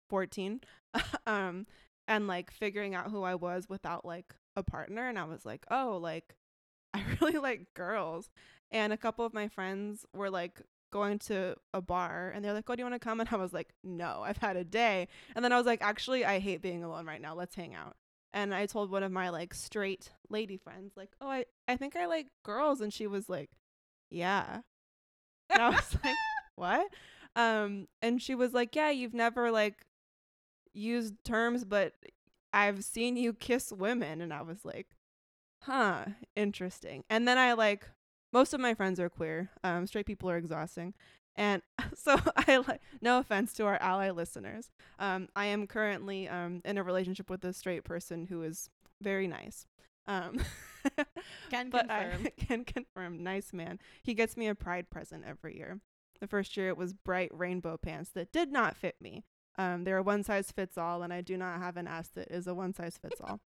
[0.09, 0.61] 14.
[1.27, 1.65] um
[2.07, 5.65] and like figuring out who I was without like a partner and I was like,
[5.69, 6.35] "Oh, like
[6.93, 8.29] I really like girls."
[8.71, 12.69] And a couple of my friends were like going to a bar and they're like,
[12.69, 15.07] "Oh, do you want to come?" And I was like, "No, I've had a day."
[15.35, 17.35] And then I was like, "Actually, I hate being alone right now.
[17.35, 17.95] Let's hang out."
[18.33, 21.95] And I told one of my like straight lady friends like, "Oh, I I think
[21.95, 23.51] I like girls." And she was like,
[24.09, 24.61] "Yeah."
[25.49, 26.15] And I was like,
[26.55, 26.87] "What?"
[27.35, 29.85] Um and she was like, "Yeah, you've never like
[30.73, 31.93] used terms, but
[32.53, 34.87] I've seen you kiss women." And I was like,
[35.63, 37.87] "Huh, interesting." And then I like
[38.37, 39.49] most of my friends are queer.
[39.63, 40.93] Um straight people are exhausting.
[41.35, 41.61] And
[41.95, 44.69] so I like no offense to our ally listeners.
[44.99, 48.69] Um, I am currently um in a relationship with a straight person who is
[49.01, 49.65] very nice.
[50.07, 50.39] Um,
[51.51, 52.27] Can but confirm.
[52.27, 53.77] I can confirm, nice man.
[54.03, 55.79] He gets me a pride present every year.
[56.21, 59.23] The first year it was bright rainbow pants that did not fit me.
[59.59, 62.29] Um, they were one size fits all, and I do not have an ass that
[62.31, 63.39] is a one size fits all.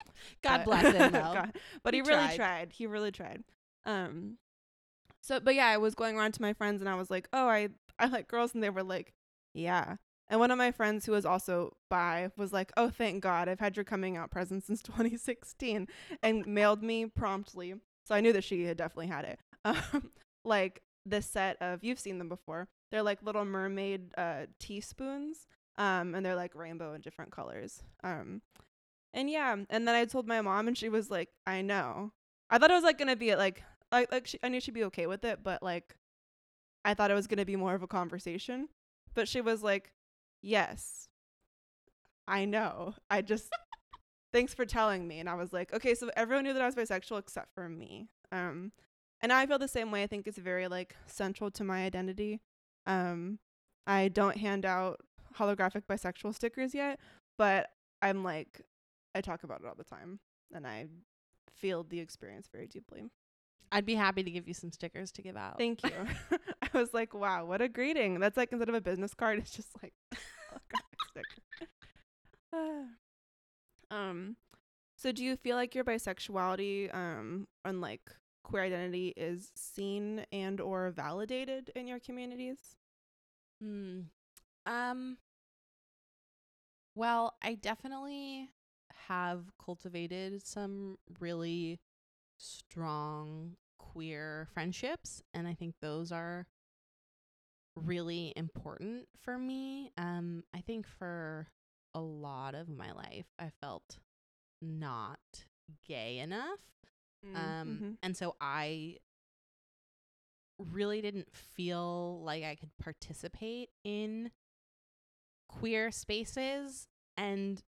[0.43, 1.34] God but- bless him, though.
[1.39, 2.36] God- but he, He really tried.
[2.36, 2.71] tried.
[2.73, 3.43] He really tried.
[3.86, 4.38] Um,
[5.21, 7.47] so, but yeah, I was going around to my friends, and I was like, "Oh,
[7.47, 9.13] I I like girls," and they were like,
[9.53, 9.97] "Yeah."
[10.29, 13.60] And one of my friends who was also bi was like, "Oh, thank God, I've
[13.60, 15.88] had your coming out present since 2016,"
[16.23, 17.75] and mailed me promptly.
[18.05, 19.39] So I knew that she had definitely had it.
[19.65, 20.12] Um,
[20.45, 22.69] like this set of you've seen them before.
[22.91, 27.84] They're like little mermaid uh, teaspoons, um, and they're like rainbow in different colors.
[28.05, 28.41] Um,
[29.13, 32.13] and yeah, and then I told my mom, and she was like, "I know."
[32.49, 34.84] I thought it was like gonna be like, like, like she, I knew she'd be
[34.86, 35.95] okay with it, but like,
[36.86, 38.69] I thought it was gonna be more of a conversation.
[39.13, 39.93] But she was like,
[40.41, 41.10] "Yes,
[42.28, 42.95] I know.
[43.10, 43.49] I just
[44.34, 46.75] thanks for telling me." And I was like, "Okay, so everyone knew that I was
[46.75, 48.71] bisexual except for me." Um,
[49.21, 50.04] and I feel the same way.
[50.04, 52.41] I think it's very like central to my identity.
[52.86, 53.39] Um,
[53.88, 55.02] I don't hand out
[55.38, 56.99] holographic bisexual stickers yet,
[57.38, 57.69] but
[58.02, 58.62] I'm like,
[59.15, 60.19] I talk about it all the time,
[60.54, 60.88] and I
[61.56, 63.10] feel the experience very deeply.
[63.71, 65.58] I'd be happy to give you some stickers to give out.
[65.58, 65.91] Thank you.
[66.62, 68.19] I was like, wow, what a greeting.
[68.19, 69.93] That's like instead of a business card, it's just like
[71.10, 71.65] sticker.
[73.91, 74.36] um,
[74.95, 78.01] so do you feel like your bisexuality, um, and like
[78.43, 82.75] queer identity is seen and or validated in your communities?
[83.62, 84.01] Hmm.
[84.65, 85.17] Um.
[86.95, 88.49] Well, I definitely
[89.08, 91.79] have cultivated some really
[92.39, 96.47] strong queer friendships, and I think those are
[97.75, 99.91] really important for me.
[99.97, 101.47] Um, I think for
[101.93, 103.99] a lot of my life, I felt
[104.62, 105.19] not
[105.88, 106.60] gay enough.
[107.36, 107.97] Um, mhm.
[108.02, 108.97] and so I
[110.58, 114.32] really didn't feel like I could participate in
[115.47, 116.88] queer spaces.
[117.17, 117.62] And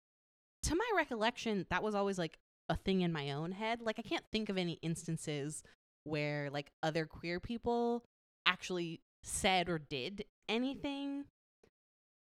[0.63, 3.81] to my recollection, that was always like a thing in my own head.
[3.81, 5.63] Like, I can't think of any instances
[6.03, 8.03] where like other queer people
[8.45, 11.25] actually said or did anything.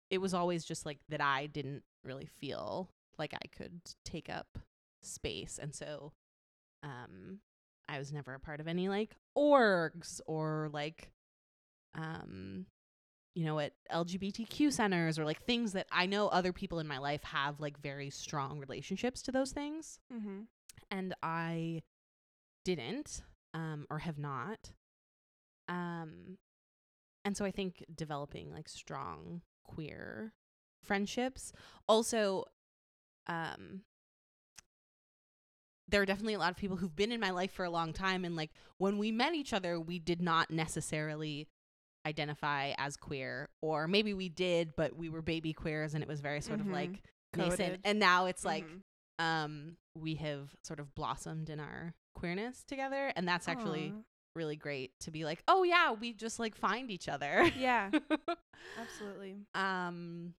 [0.09, 4.57] It was always just like that I didn't really feel like I could take up
[5.01, 5.59] space.
[5.61, 6.13] And so
[6.83, 7.39] um
[7.87, 11.11] I was never a part of any like orgs or like
[11.95, 12.65] um
[13.39, 16.97] you know at LGBTQ centers or like things that I know other people in my
[16.97, 19.99] life have like very strong relationships to those things.
[20.13, 20.47] Mhm.
[20.91, 21.83] and I
[22.65, 23.21] didn't
[23.53, 24.71] um or have not.
[25.69, 26.37] Um
[27.23, 30.33] and so I think developing like strong queer
[30.83, 31.53] friendships.
[31.87, 32.43] Also
[33.27, 33.83] um
[35.87, 37.93] there are definitely a lot of people who've been in my life for a long
[37.93, 41.47] time and like when we met each other we did not necessarily
[42.09, 46.19] identify as queer or maybe we did but we were baby queers and it was
[46.21, 46.65] very sort Mhm.
[46.65, 47.03] of like
[47.35, 47.81] nascent Coded.
[47.85, 48.81] and now it's like Mhm.
[49.23, 54.01] um we have sort of blossomed in our queerness together and that's actually Aw.
[54.35, 57.89] really great to be like oh yeah we just like find each other yeah,
[58.77, 59.35] absolutely.
[59.55, 60.33] um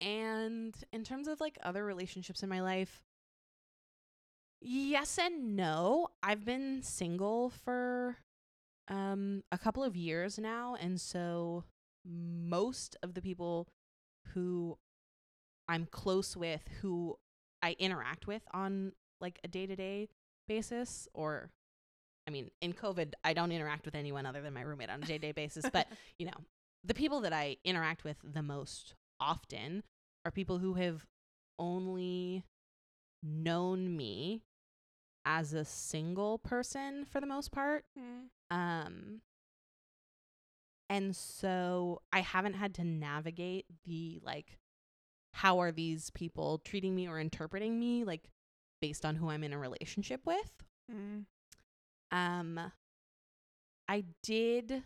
[0.00, 3.02] and in terms of like other relationships in my life
[4.60, 8.16] yes and no i've been single for
[8.88, 11.64] um a couple of years now and so
[12.04, 13.66] most of the people
[14.34, 14.76] who
[15.68, 17.16] i'm close with who
[17.62, 20.08] i interact with on like a day-to-day
[20.46, 21.50] basis or
[22.28, 25.06] i mean in covid i don't interact with anyone other than my roommate on a
[25.06, 25.86] day-to-day basis but
[26.18, 26.44] you know
[26.84, 29.82] the people that i interact with the most often
[30.24, 31.06] are people who have
[31.58, 32.44] only
[33.22, 34.42] known me
[35.26, 38.28] as a single person for the most part Mm.
[38.50, 39.20] um
[40.88, 44.58] and so i haven't had to navigate the like
[45.34, 48.30] how are these people treating me or interpreting me like
[48.80, 50.52] based on who i'm in a relationship with
[50.92, 51.24] Mm.
[52.12, 52.60] um
[53.88, 54.84] i did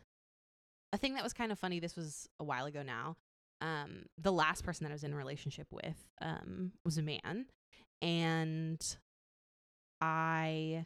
[0.92, 3.16] a thing that was kind of funny this was a while ago now
[3.60, 7.44] um the last person that i was in a relationship with um was a man
[8.00, 8.96] and
[10.00, 10.84] i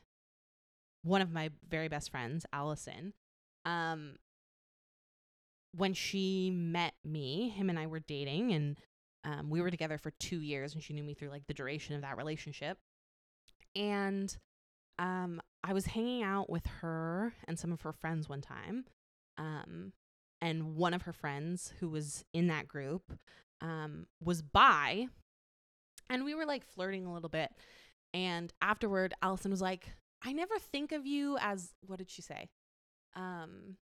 [1.03, 3.13] one of my very best friends allison
[3.65, 4.17] um
[5.73, 8.79] when she met me him and i were dating and
[9.27, 11.95] um, we were together for two years and she knew me through like the duration
[11.95, 12.79] of that relationship
[13.75, 14.37] and
[14.99, 18.85] um i was hanging out with her and some of her friends one time
[19.39, 19.93] um
[20.45, 23.19] and one of her friends who was in that group
[23.63, 25.07] um, was bi,
[26.11, 27.51] and we were like flirting a little bit.
[28.15, 32.49] And afterward, Allison was like, "I never think of you as what did she say?
[33.15, 33.77] Um,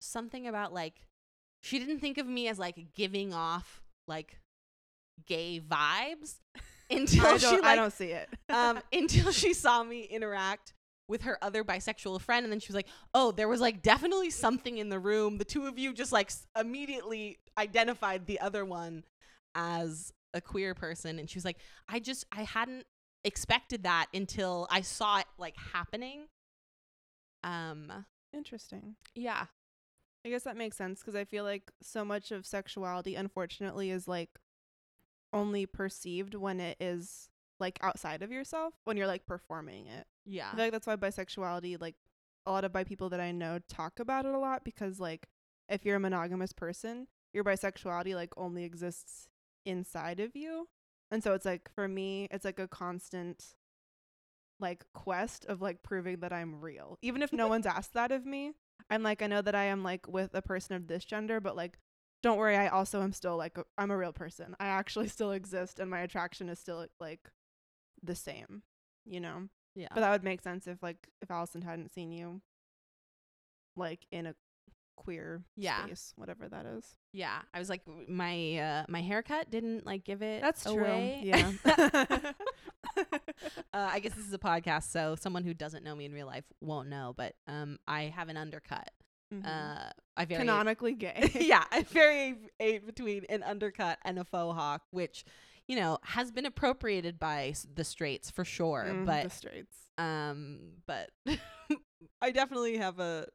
[0.00, 1.06] something about like
[1.60, 4.38] she didn't think of me as like giving off like
[5.26, 6.36] gay vibes
[6.90, 8.28] until I she don't, like I don't see it.
[8.48, 10.72] um, until she saw me interact
[11.08, 14.28] with her other bisexual friend and then she was like oh there was like definitely
[14.28, 18.64] something in the room the two of you just like s- immediately identified the other
[18.64, 19.04] one
[19.54, 22.84] as a queer person and she was like i just i hadn't
[23.24, 26.26] expected that until i saw it like happening
[27.42, 28.96] um Interesting.
[29.14, 29.46] yeah
[30.24, 34.08] I guess that makes sense because I feel like so much of sexuality, unfortunately, is
[34.08, 34.30] like
[35.32, 37.28] only perceived when it is
[37.60, 40.04] like outside of yourself, when you're like performing it.
[40.24, 41.94] yeah I feel like that's why bisexuality, like
[42.44, 45.28] a lot of bi people that I know talk about it a lot because like
[45.68, 49.28] if you're a monogamous person, your bisexuality like only exists
[49.66, 50.68] inside of you.
[51.10, 53.54] And so it's like for me, it's like a constant
[54.58, 56.98] like quest of like proving that I'm real.
[57.02, 58.52] Even if no one's asked that of me,
[58.90, 61.56] I'm like I know that I am like with a person of this gender, but
[61.56, 61.78] like
[62.22, 64.56] don't worry, I also am still like a, I'm a real person.
[64.58, 67.30] I actually still exist and my attraction is still like
[68.02, 68.62] the same,
[69.04, 69.48] you know.
[69.74, 72.40] yeah But that would make sense if like if Allison hadn't seen you
[73.76, 74.34] like in a
[74.96, 75.84] queer Yeah.
[75.86, 76.96] space, whatever that is.
[77.12, 80.74] yeah i was like my uh my haircut didn't like give it That's true.
[80.84, 81.20] away.
[81.24, 81.52] Yeah.
[82.96, 83.02] uh,
[83.72, 86.44] I guess this is a podcast, so someone who doesn't know me in real life
[86.60, 87.14] won't know.
[87.16, 88.90] But um, I have an undercut.
[89.34, 89.44] Mhm.
[89.46, 90.40] Uh, I vary.
[90.40, 91.30] Canonically gay.
[91.40, 95.24] yeah, I very a- between an undercut and a faux hawk, which
[95.68, 98.86] you know has been appropriated by the straights for sure.
[98.88, 99.76] Mm, but the straights.
[99.98, 101.10] um, but
[102.22, 103.26] I definitely have a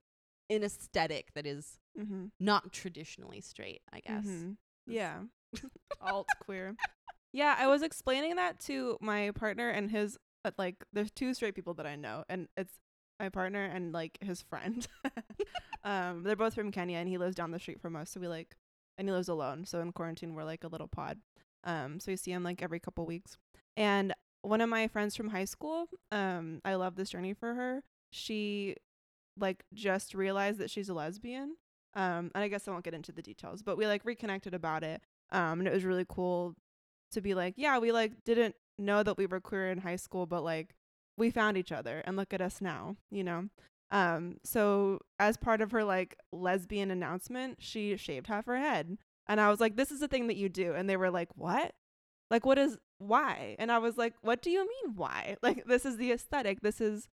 [0.51, 2.27] an aesthetic that is Mm-hmm.
[2.39, 3.81] not traditionally straight.
[3.91, 4.25] I guess.
[4.25, 4.55] Mhm.
[4.87, 5.23] Yeah.
[6.01, 6.75] Alt queer.
[7.33, 11.53] Yeah, I was explaining that to my partner and his uh, like there's two straight
[11.55, 12.73] people that I know and it's
[13.19, 14.87] my partner and like his friend.
[15.83, 18.27] um they're both from Kenya and he lives down the street from us so we
[18.27, 18.55] like
[18.97, 19.65] and he lives alone.
[19.65, 21.19] So in quarantine we're like a little pod.
[21.63, 23.37] Um so we see him like every couple weeks.
[23.77, 27.83] And one of my friends from high school, um I love this journey for her.
[28.11, 28.75] She
[29.37, 31.55] like just realized that she's a lesbian
[31.95, 34.83] um and i guess i won't get into the details but we like reconnected about
[34.83, 36.55] it um and it was really cool
[37.11, 40.25] to be like yeah we like didn't know that we were queer in high school
[40.25, 40.73] but like
[41.17, 43.47] we found each other and look at us now you know?
[43.91, 49.41] Um so as part of her like lesbian announcement she shaved half her head and
[49.41, 51.73] i was like this is the thing that you do and they were like what?
[52.29, 53.57] Like what is why?
[53.59, 55.35] And i was like what do you mean why?
[55.43, 57.09] Like this is the aesthetic this is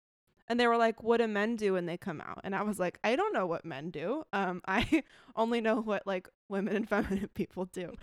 [0.48, 2.80] and they were like what do men do when they come out and i was
[2.80, 5.04] like i don't know what men do um i
[5.36, 7.94] only know what like women and feminine people do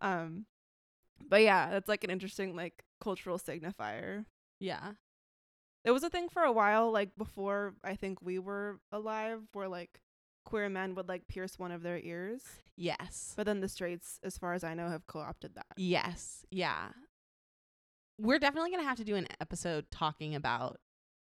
[0.00, 0.46] um
[1.28, 4.24] but yeah that's like an interesting like cultural signifier
[4.60, 4.92] Yeah.
[5.84, 9.68] it was a thing for a while like before i think we were alive where
[9.68, 10.00] like
[10.44, 12.42] queer men would like pierce one of their ears
[12.76, 13.32] Yes.
[13.36, 16.44] but then the straights as far as i know have co-opted that Yes.
[16.50, 16.88] Yeah.
[18.18, 20.78] We're definitely going to have to do an episode talking about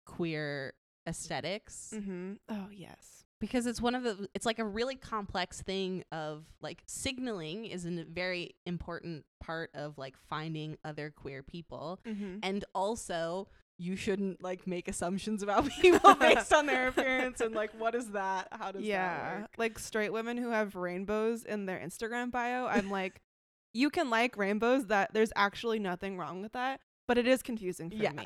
[0.07, 0.73] queer
[1.07, 1.93] aesthetics.
[1.95, 2.33] Mm-hmm.
[2.49, 3.25] oh yes.
[3.39, 7.85] Because it's one of the it's like a really complex thing of like signaling is
[7.85, 11.99] a very important part of like finding other queer people.
[12.07, 12.37] Mm-hmm.
[12.41, 17.71] and also you shouldn't like make assumptions about people based on their appearance and like
[17.77, 18.47] what is that?
[18.51, 19.51] How does that yeah work?
[19.57, 23.21] Like straight women who have rainbows in their instagram bio i'm like
[23.73, 27.91] you can like rainbows that there's actually nothing wrong with that but it is confusing
[27.91, 28.13] for yeah.
[28.13, 28.23] me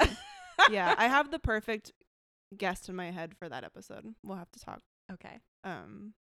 [0.70, 1.92] yeah i have the perfect
[2.58, 4.06] guest in my head for that episode.
[4.24, 4.82] We'll have to talk.
[5.12, 5.40] Okay.
[5.64, 6.14] Um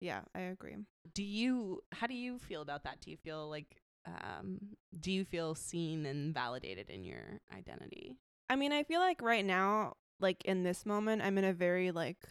[0.00, 0.76] yeah i agree.
[1.14, 3.00] Do you how do you feel about that?
[3.00, 4.58] Do you feel like um
[4.98, 8.16] do you feel seen and validated in your identity?
[8.48, 11.90] I mean i feel like right now like in this moment i'm in a very
[11.90, 12.28] like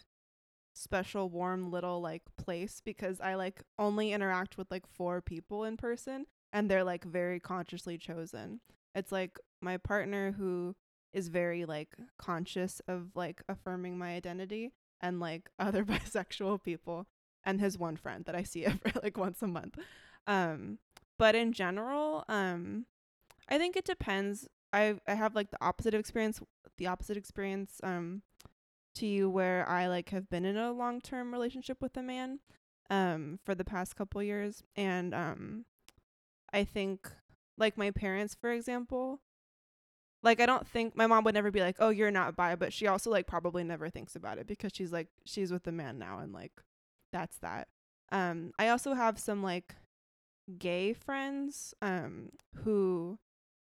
[0.74, 5.78] special warm little like place because i like only interact with like four people in
[5.78, 6.26] person
[6.56, 8.62] and they're like very consciously chosen.
[8.96, 10.74] It's like my partner who
[11.16, 17.08] is very like conscious of like affirming my identity and like other bisexual people
[17.44, 19.80] and his one friend that I see every like once a month.
[20.28, 20.78] Um
[21.18, 22.86] but in general, um
[23.48, 24.48] I think it depends.
[24.74, 26.42] I I have like the opposite experience
[26.78, 28.22] the opposite experience um
[28.96, 32.40] to you where I like have been in a long-term relationship with a man
[32.90, 35.66] um for the past couple years and um
[36.52, 37.10] I think
[37.58, 39.22] like my parents for example
[40.26, 42.74] like I don't think my mom would never be like, "Oh, you're not bi," but
[42.74, 46.00] she also like probably never thinks about it because she's like she's with the man
[46.00, 46.52] now and like
[47.14, 47.68] that's that.
[48.12, 49.76] Um, I also have some like
[50.60, 52.30] gay friends um
[52.64, 53.18] who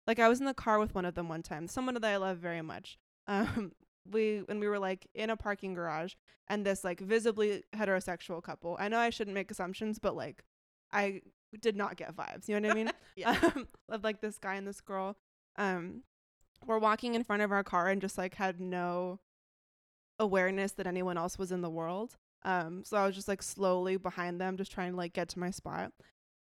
[0.08, 2.18] like I was in the car with one of them one time, someone that I
[2.18, 2.98] love very much.
[3.28, 3.74] Um
[4.10, 6.16] we when we were like in a parking garage
[6.48, 8.76] and this like visibly heterosexual couple.
[8.80, 10.44] I know I shouldn't make assumptions, but like
[10.92, 11.22] I
[11.62, 12.48] did not get vibes.
[12.48, 12.92] You know what I mean?
[13.16, 13.38] Yeah.
[13.56, 15.16] Um, of like this guy and this girl.
[15.58, 16.04] Um
[16.66, 19.20] were walking in front of our car and just like had no
[20.20, 22.18] awareness that anyone else was in the world.
[22.44, 25.40] Um, so I was just like slowly behind them, just trying to like get to
[25.40, 25.92] my spot.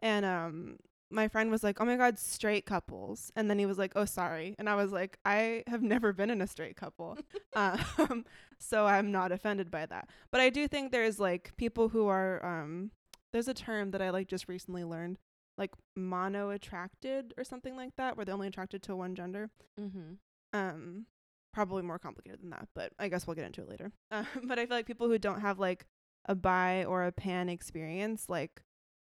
[0.01, 0.77] And um,
[1.09, 4.05] my friend was like, "Oh my god, straight couples," and then he was like, "Oh,
[4.05, 7.17] sorry," and I was like, "I have never been in a straight couple,
[7.53, 8.25] um,
[8.59, 12.43] so I'm not offended by that." But I do think there's like people who are
[12.45, 12.91] um,
[13.31, 15.17] there's a term that I like just recently learned,
[15.57, 19.49] like mono attracted or something like that, where they're only attracted to one gender
[19.79, 20.13] Mm-hmm.
[20.53, 21.05] um
[21.53, 24.59] probably more complicated than that but i guess we'll get into it later um, but
[24.59, 25.85] i feel like people who don't have like
[26.27, 28.61] a bi or a pan experience like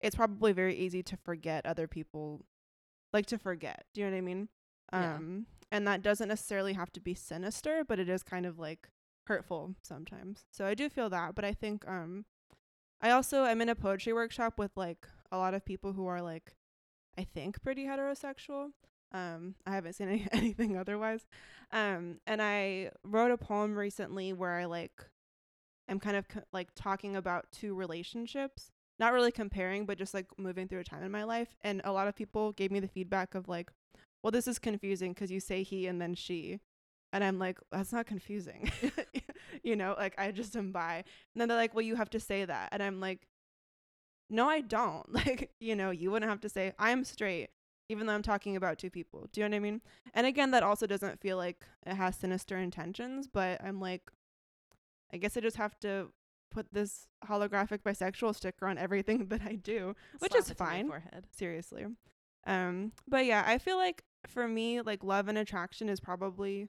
[0.01, 2.45] it's probably very easy to forget other people
[3.13, 4.49] like to forget do you know what i mean
[4.93, 5.17] Yeah.
[5.17, 8.89] um and that doesn't necessarily have to be sinister but it is kind of like
[9.27, 12.25] hurtful sometimes so i do feel that but i think um
[13.01, 16.23] i also i'm in a poetry workshop with like a lot of people who are
[16.23, 16.55] like
[17.17, 18.71] i think pretty heterosexual
[19.13, 21.27] um, I haven't seen any, anything otherwise.
[21.73, 24.93] Um, and I wrote a poem recently where I like,
[25.89, 30.27] I'm kind of co- like talking about two relationships, not really comparing, but just like
[30.37, 31.57] moving through a time in my life.
[31.63, 33.71] And a lot of people gave me the feedback of like,
[34.23, 36.61] well, this is confusing because you say he and then she.
[37.13, 38.71] And I'm like, that's not confusing.
[39.63, 40.97] you know, like I just am bi.
[40.97, 42.69] And then they're like, well, you have to say that.
[42.73, 43.28] And I'm like,
[44.31, 45.07] no, I don't.
[45.13, 47.51] Like, you know, you wouldn't have to say, I'm straight
[47.89, 49.29] even though I'm talking about two people.
[49.33, 49.81] Do you know what I mean?
[50.15, 54.11] And again, that also doesn't feel like it has sinister intentions, but I'm like,
[55.13, 56.09] I guess I just have to
[56.51, 60.65] put this holographic bisexual sticker on everything that I do, which Slap is it to
[60.65, 60.93] my fine.
[61.31, 61.87] Seriously.
[62.47, 66.69] Um, but yeah, I feel like for me, like love and attraction is probably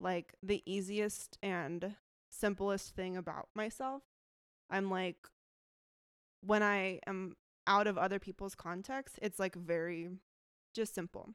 [0.00, 1.96] like the easiest and
[2.30, 4.02] simplest thing about myself.
[4.70, 5.16] I'm like,
[6.44, 7.36] when I am
[7.66, 10.10] out of other people's context, it's like very
[10.74, 11.30] just simple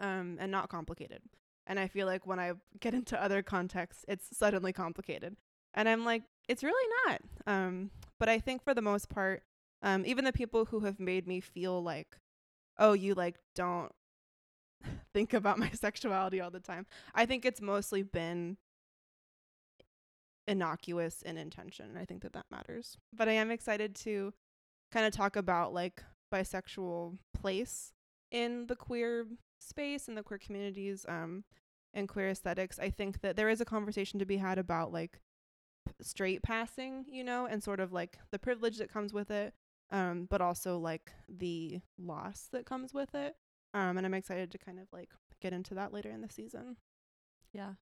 [0.00, 1.20] um, and not complicated.
[1.66, 5.36] And I feel like when I get into other contexts, it's suddenly complicated.
[5.72, 7.20] And I'm like, it's really not.
[7.46, 9.42] Um, but I think for the most part,
[9.82, 12.18] um, even the people who have made me feel like,
[12.78, 13.92] oh, you like don't
[15.14, 18.56] think about my sexuality all the time, I think it's mostly been
[20.46, 21.86] innocuous in intention.
[21.86, 22.96] And I think that that matters.
[23.12, 24.32] But I am excited to
[24.92, 27.92] kind of talk about like bisexual place
[28.30, 29.26] in the queer
[29.60, 31.44] space and the queer communities um
[31.94, 35.20] and queer aesthetics i think that there is a conversation to be had about like
[36.02, 39.54] straight passing you know and sort of like the privilege that comes with it
[39.90, 43.36] um but also like the loss that comes with it
[43.74, 46.76] um and i'm excited to kind of like get into that later in the season
[47.52, 47.74] Yeah.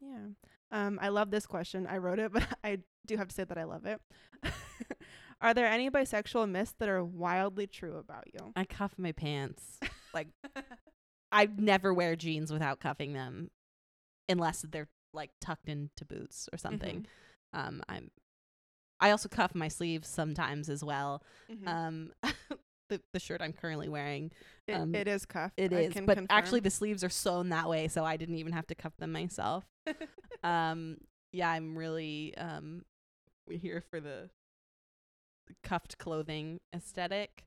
[0.00, 0.28] yeah
[0.72, 3.58] um i love this question i wrote it but i do have to say that
[3.58, 4.00] i love it
[5.40, 9.78] are there any bisexual myths that are wildly true about you I cuff my pants.
[10.14, 10.28] Like
[11.30, 13.50] I never wear jeans without cuffing them,
[14.30, 17.06] unless they're like tucked into boots or something.
[17.54, 17.68] Mm-hmm.
[17.68, 18.10] Um, I'm.
[18.98, 21.22] I also cuff my sleeves sometimes as well.
[21.52, 21.68] Mhm.
[21.68, 22.12] Um,
[22.88, 24.32] the the shirt I'm currently wearing,
[24.66, 25.60] It- um, it is cuffed.
[25.60, 28.36] it I is, can but actually the sleeves are sewn that way, so I didn't
[28.36, 29.66] even have to cuff them myself.
[30.44, 30.98] um,
[31.32, 32.84] yeah, I'm really um
[33.46, 34.30] we're here for the
[35.62, 37.44] cuffed clothing aesthetic.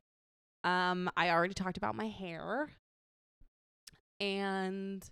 [0.64, 2.70] Um, I already talked about my hair,
[4.20, 5.04] and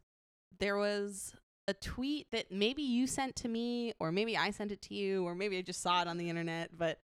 [0.59, 1.33] there was
[1.67, 5.25] a tweet that maybe you sent to me, or maybe I sent it to you,
[5.25, 6.99] or maybe I just saw it on the internet, but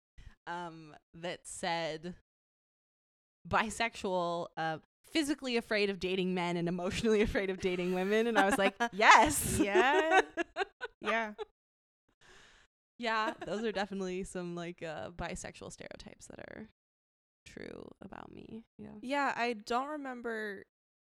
[0.46, 2.14] um, that said
[3.48, 4.78] bisexual, uh,
[5.12, 8.74] physically afraid of dating men and emotionally afraid of dating women, and I was like,
[8.92, 10.20] yes, Yeah.
[11.00, 11.32] yeah.
[12.98, 16.68] yeah, those are definitely some like uh, bisexual stereotypes that are
[17.46, 18.64] true about me.
[18.78, 18.88] Yeah.
[19.00, 20.64] Yeah, I don't remember.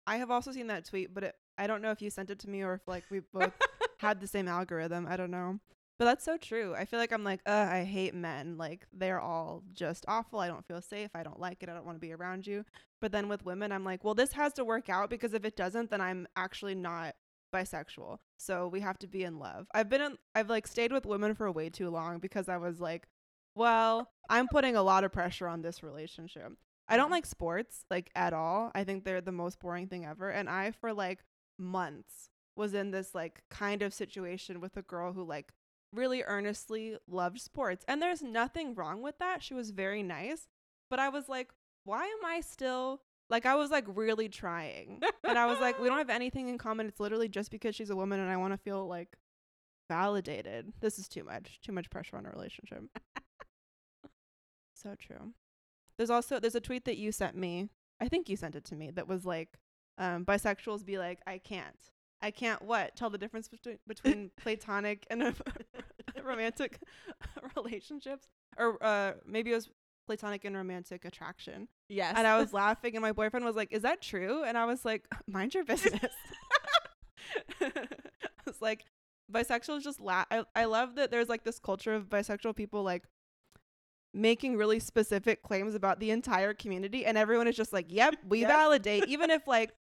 [0.07, 2.39] I have also seen that tweet, but it, I don't know if you sent it
[2.39, 3.53] to me or if like we both
[3.99, 5.07] had the same algorithm.
[5.09, 5.59] I don't know.
[5.97, 6.75] But that's so true.
[6.75, 8.57] I feel like I'm like, uh, I hate men.
[8.57, 10.39] Like they're all just awful.
[10.39, 11.09] I don't feel safe.
[11.15, 11.69] I don't like it.
[11.69, 12.65] I don't want to be around you.
[12.99, 15.55] But then with women, I'm like, well, this has to work out because if it
[15.55, 17.15] doesn't, then I'm actually not
[17.53, 18.17] bisexual.
[18.37, 19.67] So we have to be in love.
[19.73, 22.81] I've been in, I've like stayed with women for way too long because I was
[22.81, 23.07] like,
[23.55, 26.51] well, I'm putting a lot of pressure on this relationship.
[26.89, 27.11] I don't Mhm.
[27.11, 28.69] like sports like at all.
[28.75, 30.29] I think they're the most boring thing ever.
[30.29, 31.23] And I for like
[31.57, 35.53] months was in this like kind of situation with a girl who like
[35.95, 37.85] really earnestly loved sports.
[37.87, 39.41] And there's nothing wrong with that.
[39.41, 40.47] She was very nice.
[40.89, 41.49] But I was like,
[41.83, 45.01] why am I still like I was like really trying.
[45.23, 46.87] and I was like, we don't have anything in common.
[46.87, 49.17] It's literally just because she's a woman and I want to feel like
[49.89, 50.73] validated.
[50.79, 51.59] This is too much.
[51.61, 52.83] Too much pressure on a relationship.
[54.73, 55.33] so true.
[55.97, 57.69] There's also there's a tweet that you sent me.
[57.99, 59.57] I think you sent it to me that was like
[59.97, 61.91] um bisexuals be like I can't.
[62.25, 62.95] I can't what?
[62.95, 65.35] Tell the difference between between platonic and a
[66.23, 66.79] romantic
[67.55, 69.69] relationships or uh maybe it was
[70.07, 71.67] platonic and romantic attraction.
[71.87, 72.15] Yes.
[72.17, 74.83] And I was laughing and my boyfriend was like, "Is that true?" And I was
[74.83, 76.15] like, "Mind your business."
[77.61, 77.69] I
[78.47, 78.85] was like,
[79.31, 80.25] bisexuals just laugh.
[80.31, 83.03] I, I love that there's like this culture of bisexual people like
[84.15, 88.39] making really specific claims about the entire community and everyone is just like, "Yep, we
[88.39, 88.49] Yep.
[88.49, 89.73] validate." even if like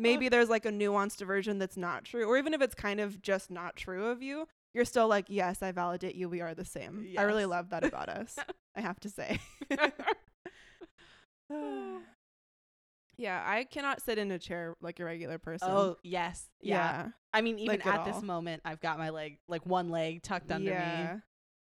[0.00, 3.20] maybe there's like a nuanced version that's not true or even if it's kind of
[3.22, 6.28] just not true of you, you're still like, "Yes, I validate you.
[6.28, 8.36] We are the same." I really love that about us.
[8.76, 9.40] I have to say.
[13.20, 15.68] yeah, I cannot sit in a chair like a regular person.
[15.70, 16.46] oh yes.
[16.60, 16.74] Yeah.
[16.74, 17.08] yeah.
[17.32, 20.22] I mean, even Like at at this moment, I've got my leg, like one leg
[20.22, 21.14] tucked under yeah.
[21.14, 21.20] me.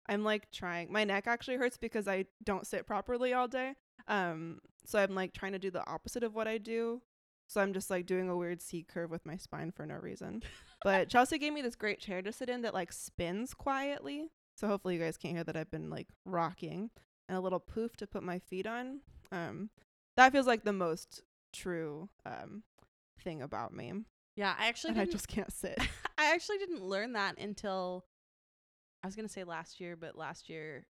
[0.08, 0.90] I'm like trying.
[0.92, 3.74] My neck actually hurts because I don't sit properly all day.
[4.06, 7.02] Um, so I'm like trying to do the opposite of what I do.
[7.48, 10.42] So I'm just like doing a weird C curve with my spine for no reason.
[10.84, 14.28] but Chelsee gave me this great chair to sit in that like spins quietly.
[14.56, 16.90] So hopefully you guys can't hear that I've been like rocking
[17.28, 19.00] and a little poof to put my feet on.
[19.32, 19.70] Um,
[20.16, 21.22] that feels like the most
[21.52, 22.62] true um
[23.22, 23.92] thing about me.
[24.36, 25.78] Yeah, I actually And I just can't sit.
[26.18, 28.04] I actually didn't learn that until
[29.02, 30.86] I was gonna say last year, but last year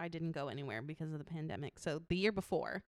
[0.00, 1.78] I didn't go anywhere because of the pandemic.
[1.78, 2.82] So the year before,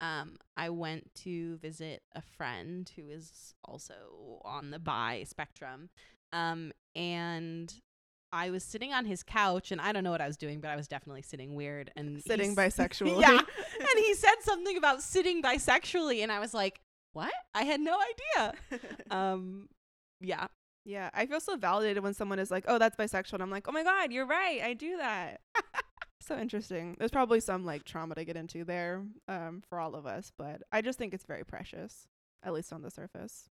[0.00, 5.90] um, I went to visit a friend who is also on the bi spectrum.
[6.32, 7.72] Um, and
[8.32, 10.70] I was sitting on his couch and I don't know what I was doing, but
[10.70, 13.20] I was definitely sitting weird and Sitting bisexually.
[13.20, 13.38] yeah.
[13.38, 16.80] And he said something about sitting bisexually and I was like,
[17.12, 17.32] What?
[17.54, 17.98] I had no
[18.36, 18.54] idea.
[19.10, 19.68] Um
[20.20, 20.48] yeah.
[20.84, 23.68] Yeah, I feel so validated when someone is like, "Oh, that's bisexual," and I'm like,
[23.68, 24.62] "Oh my god, you're right.
[24.62, 25.40] I do that."
[26.28, 26.96] so interesting.
[26.98, 30.62] There's probably some like trauma to get into there um, for all of us, but
[30.70, 32.06] I just think it's very precious,
[32.42, 33.48] at least on the surface.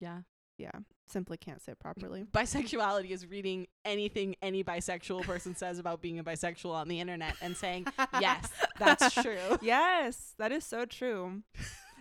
[0.00, 0.20] Yeah.
[0.58, 0.72] Yeah,
[1.06, 2.24] simply can't sit properly.
[2.32, 7.36] bisexuality is reading anything any bisexual person says about being a bisexual on the internet
[7.40, 7.86] and saying,
[8.20, 9.38] yes, that's true.
[9.62, 11.44] yes, that is so true.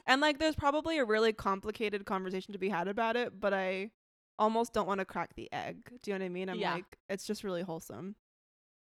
[0.07, 3.91] and like, there's probably a really complicated conversation to be had about it, but I
[4.39, 5.78] almost don't want to crack the egg.
[6.01, 6.49] Do you know what I mean?
[6.49, 6.73] I'm Yeah.
[6.73, 8.15] like, it's just really wholesome.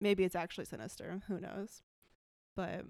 [0.01, 1.22] Maybe it's actually sinister.
[1.28, 1.82] Who knows?
[2.55, 2.86] But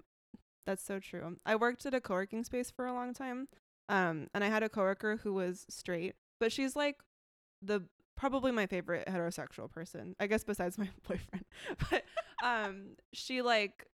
[0.65, 1.37] that's so true.
[1.45, 3.47] I worked at a co-working space for a long time.
[3.89, 6.97] Um, and I had a coworker who was straight, but she's like
[7.61, 7.83] the
[8.17, 10.15] probably my favorite heterosexual person.
[10.19, 11.45] I guess besides my boyfriend.
[11.89, 12.03] but
[12.43, 13.85] um she like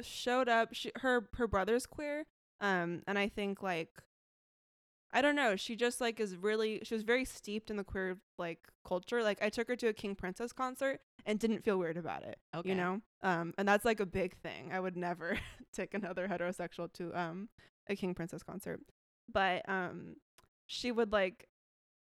[0.00, 2.24] showed up she her her brother's queer.
[2.60, 3.90] Um and I think like
[5.12, 8.18] I don't know, she just like is really she was very steeped in the queer
[8.38, 9.22] like culture.
[9.22, 12.38] Like I took her to a King Princess concert and didn't feel weird about it.
[12.54, 12.68] Okay.
[12.70, 13.00] You know?
[13.22, 14.70] Um and that's like a big thing.
[14.72, 15.38] I would never
[15.72, 17.48] take another heterosexual to um
[17.88, 18.80] a King Princess concert.
[19.32, 20.16] But um
[20.66, 21.48] she would like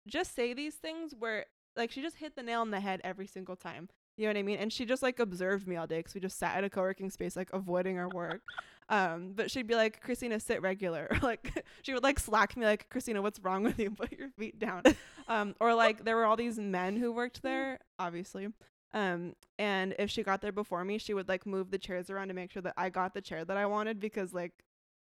[0.07, 1.47] just say these things where
[1.77, 3.89] like she just hit the nail on the head every single time.
[4.17, 4.59] You know what I mean?
[4.59, 7.11] And she just like observed me all day because we just sat at a co-working
[7.11, 8.41] space like avoiding our work.
[8.89, 12.65] um, but she'd be like, "Christina, sit regular." Or, like she would like slack me
[12.65, 13.91] like, "Christina, what's wrong with you?
[13.91, 14.83] Put your feet down."
[15.29, 18.49] um, or like there were all these men who worked there, obviously.
[18.93, 22.29] Um, and if she got there before me, she would like move the chairs around
[22.29, 24.53] to make sure that I got the chair that I wanted because like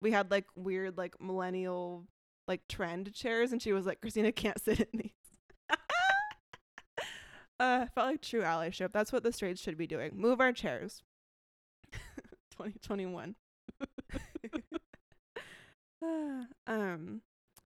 [0.01, 2.05] we had like weird like millennial
[2.47, 5.11] like trend chairs and she was like Christina can't sit in these.
[7.59, 8.91] uh felt like true allyship.
[8.91, 10.11] That's what the straights should be doing.
[10.15, 11.01] Move our chairs.
[12.51, 13.35] 2021.
[16.67, 17.21] um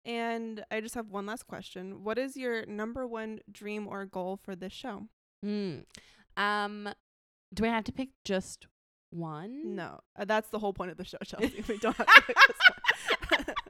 [0.05, 2.03] and I just have one last question.
[2.03, 5.07] What is your number one dream or goal for this show?
[5.43, 5.83] Mm.
[6.37, 6.89] Um,
[7.53, 8.67] do I have to pick just
[9.11, 9.75] one?
[9.75, 11.63] No, uh, that's the whole point of the show, Chelsee.
[11.67, 12.57] we don't have to pick this
[13.45, 13.55] one.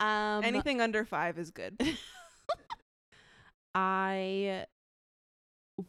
[0.00, 1.76] Um, Anything under five is good.
[3.74, 4.66] I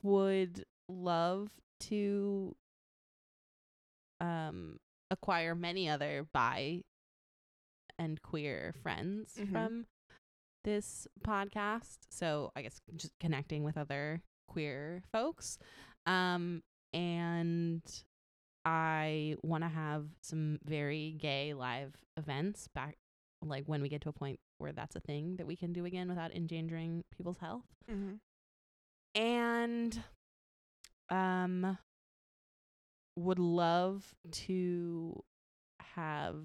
[0.01, 1.49] would love
[1.81, 2.55] to
[4.19, 4.77] um
[5.11, 6.81] acquire many other bi
[7.99, 9.51] and queer friends Mhm.
[9.51, 9.85] from
[10.63, 11.97] this podcast.
[12.09, 15.57] So I guess just connecting with other queer folks.
[16.05, 17.81] Um and
[18.65, 22.97] I want to have some very gay live events back
[23.45, 25.85] like when we get to a point where that's a thing that we can do
[25.85, 27.63] again without endangering people's health.
[27.89, 28.15] Mm-hmm.
[29.19, 30.03] and
[31.09, 31.77] um
[33.15, 35.23] would love to
[35.95, 36.35] have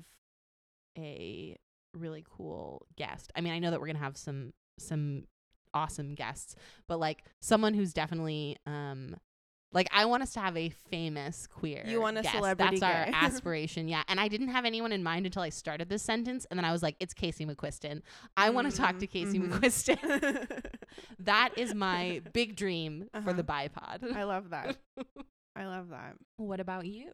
[0.97, 1.57] a
[1.95, 3.33] really cool guest.
[3.37, 5.25] I mean, I know that we're going to have some some
[5.73, 6.55] awesome guests,
[6.89, 9.17] but like someone who's definitely um
[9.73, 11.83] like I want us to have a famous queer.
[11.85, 12.35] You want a guest.
[12.37, 13.13] celebrity That's gay.
[13.13, 13.89] our aspiration.
[13.89, 16.65] Yeah, and I didn't have anyone in mind until I started this sentence, and then
[16.65, 18.03] I was like, "It's Casey McQuiston.
[18.37, 19.51] I want to talk to Casey mhm.
[19.51, 20.71] McQuiston.
[21.19, 23.43] that is my big dream for the Uh-huh.
[23.43, 24.77] Bi Pod." I love that.
[25.57, 26.15] I love that.
[26.37, 27.11] what about you?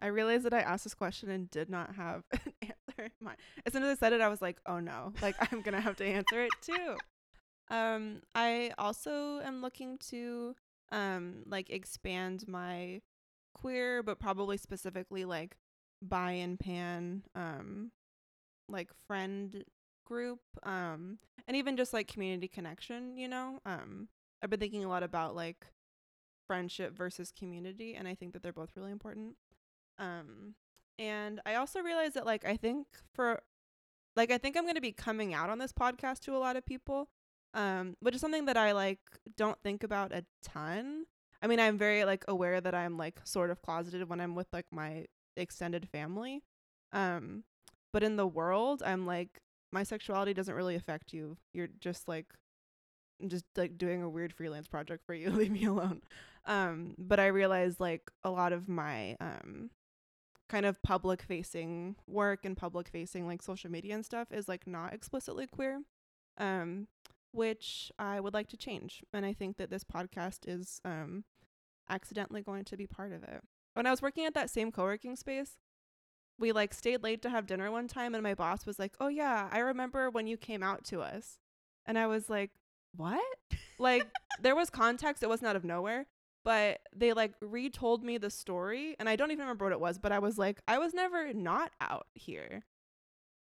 [0.00, 2.63] I realized that I asked this question and did not have an
[3.20, 3.36] answer.
[3.66, 5.96] As soon as I said it, I was like, oh no, like I'm gonna have
[5.96, 6.96] to answer it too.
[7.70, 10.54] Um, I also am looking to
[10.92, 13.00] um like expand my
[13.54, 15.56] queer, but probably specifically like
[16.02, 17.90] bi and pan um
[18.68, 19.64] like friend
[20.04, 21.18] group um
[21.48, 23.60] and even just like community connection, you know?
[23.64, 24.08] Um
[24.42, 25.66] I've been thinking a lot about like
[26.46, 29.36] friendship versus community and I think that they're both really important.
[29.98, 30.54] Um
[30.98, 33.40] and I also realized that like I think for
[34.16, 36.56] like I think I'm going to be coming out on this podcast to a lot
[36.56, 37.08] of people.
[37.54, 39.00] Um which is something that I like
[39.36, 41.04] don't think about a ton.
[41.42, 44.48] I mean, I'm very like aware that I'm like sort of closeted when I'm with
[44.52, 46.42] like my extended family.
[46.92, 47.44] Um
[47.92, 49.40] but in the world, I'm like
[49.72, 51.36] my sexuality doesn't really affect you.
[51.52, 52.26] You're just like
[53.22, 55.30] I'm just like doing a weird freelance project for you.
[55.32, 56.02] Leave me alone.
[56.46, 59.70] Um but I realized like a lot of my um
[60.54, 64.68] kind of public facing work and public facing like social media and stuff is like
[64.68, 65.80] not explicitly queer.
[66.38, 66.86] Um
[67.32, 69.02] which I would like to change.
[69.12, 71.24] And I think that this podcast is um
[71.90, 73.40] accidentally going to be part of it.
[73.74, 75.56] When I was working at that same co-working space,
[76.38, 79.08] we like stayed late to have dinner one time and my boss was like, "Oh
[79.08, 81.38] yeah, I remember when you came out to us."
[81.84, 82.52] And I was like,
[82.94, 83.24] "What?"
[83.80, 84.06] like
[84.40, 86.06] there was context, it wasn't out of nowhere,
[86.44, 89.98] but they like retold me the story and I don't even remember what it was,
[89.98, 92.64] but I was like, "I was never not out here."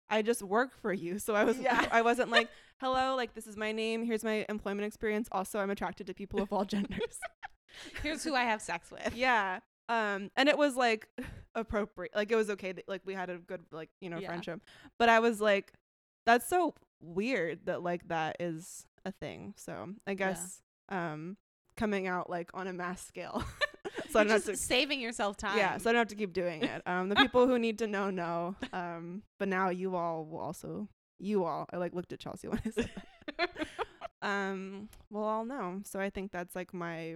[0.09, 1.17] I just work for you.
[1.19, 1.85] So I was Yeah.
[1.91, 2.49] I wasn't like,
[2.79, 5.27] "Hello, like this is my name, here's my employment experience.
[5.31, 7.19] Also, I'm attracted to people of all genders."
[8.03, 9.15] Here's who I have sex with.
[9.15, 11.07] yeah um and it was like
[11.55, 14.27] appropriate like it was okay that like we had a good like you know Yeah.
[14.27, 14.61] friendship
[14.99, 15.73] but i was like
[16.25, 21.35] that's so weird that like that is a thing so i guess um
[21.75, 23.43] coming out like on a mass scale.
[24.09, 25.57] So i You're don't have just to saving yourself time.
[25.57, 26.81] yeah so i don't have to keep doing it.
[26.87, 28.55] Um the people who need to know know.
[28.71, 30.87] Um but now you all will also
[31.19, 32.89] you all i like looked at chelsee when i said
[33.37, 33.49] that.
[34.21, 35.81] Um will all know.
[35.83, 37.15] So i think that's like my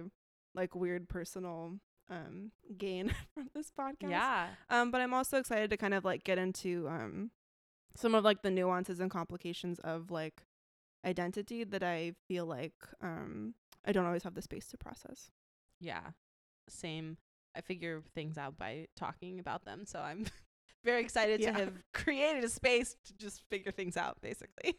[0.54, 1.74] like weird personal
[2.10, 4.10] um gain from this podcast.
[4.10, 4.48] Yeah.
[4.70, 7.30] um but i'm also excited to kind of like get into um
[7.96, 10.42] some of like the nuances and complications of like
[11.04, 13.54] identity that i feel like um
[13.88, 15.30] i don't always have the space to process
[15.80, 16.10] Yeah.
[16.68, 17.16] Same.
[17.56, 19.84] I figure things out by talking about them.
[19.86, 20.26] So I'm
[20.84, 21.52] very excited Yeah.
[21.52, 24.74] to have created a space to just figure things out, basically.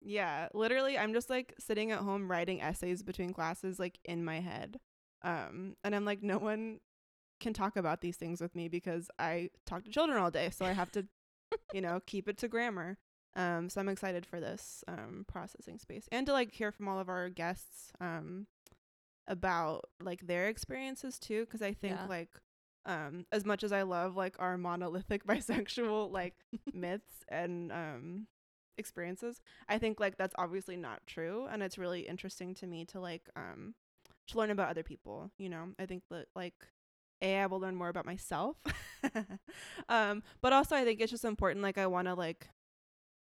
[0.00, 4.40] yeah literally i'm just like sitting at home writing essays between classes like in my
[4.40, 4.78] head
[5.22, 6.78] um and i'm like no one
[7.40, 10.64] can talk about these things with me because i talk to children all day so
[10.64, 11.04] i have to
[11.74, 12.96] you know keep it to grammar
[13.36, 16.98] um so i'm excited for this um processing space and to like hear from all
[16.98, 18.46] of our guests um
[19.26, 22.06] about like their experiences too because i think Yeah.
[22.08, 22.30] like
[22.86, 26.34] um as much as i love like our monolithic bisexual like
[26.72, 28.26] myths and um
[28.78, 33.00] experiences i think like that's obviously not true and it's really interesting to me to
[33.00, 33.74] like um
[34.28, 36.54] to learn about other people you know i think that like
[37.20, 38.56] a i will learn more about myself
[39.88, 42.48] um but also i think it's just important like i want to like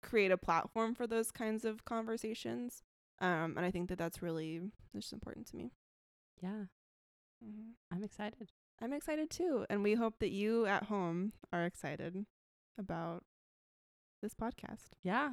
[0.05, 2.83] create a platform for those kinds of conversations
[3.19, 4.61] um and i think that that's really
[4.95, 5.71] just important to me
[6.41, 6.65] Yeah.
[7.43, 7.71] mm-hmm.
[7.91, 8.51] I'm excited.
[8.81, 12.25] i'm excited too and we hope that you at home are excited
[12.77, 13.23] about
[14.21, 15.31] this podcast Yeah.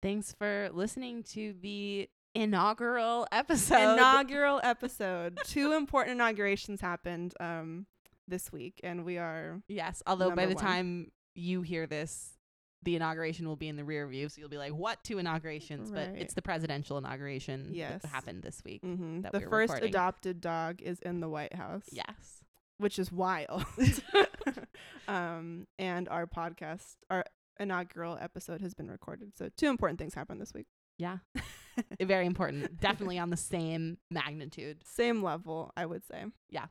[0.00, 3.94] Thanks for listening to the inaugural episode.
[3.94, 5.40] inaugural episode.
[5.44, 7.86] Two important inaugurations happened um
[8.28, 10.00] this week, and we are yes.
[10.06, 10.64] Although by the one.
[10.64, 12.37] time you hear this,
[12.82, 14.28] the inauguration will be in the rear view.
[14.28, 15.90] So you'll be like, what two inaugurations?
[15.90, 18.02] But it's the presidential inauguration Yes.
[18.02, 18.82] that happened this week.
[18.82, 19.22] mhm.
[19.22, 19.88] that the we're first recording.
[19.90, 21.84] adopted dog is in the White House.
[21.90, 22.44] Yes.
[22.78, 23.64] which is wild.
[25.08, 27.24] um, and our podcast, our
[27.58, 29.36] inaugural episode, has been recorded.
[29.36, 30.66] So two important things happened this week.
[30.98, 31.18] Yeah.
[32.00, 32.80] Very important.
[32.80, 34.82] Definitely on the same magnitude.
[34.84, 36.24] Same level, I would say.
[36.50, 36.66] Yeah.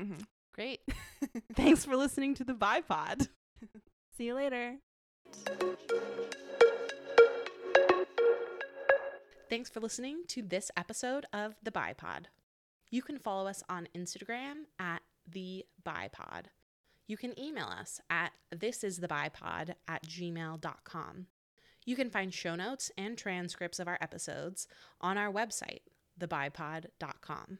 [0.00, 0.14] hmm
[0.54, 0.80] Great.
[1.54, 3.28] Thanks for listening to the Bi Pod.
[4.16, 4.76] See you later.
[9.48, 12.28] Thanks for listening to this episode of The Bi Pod.
[12.90, 16.50] You can follow us on Instagram at The Bi Pod.
[17.08, 21.26] You can email us at thisisthebipod at gmail.com.
[21.84, 24.68] You can find show notes and transcripts of our episodes
[25.00, 25.80] on our website,
[26.20, 27.58] thebipod.com.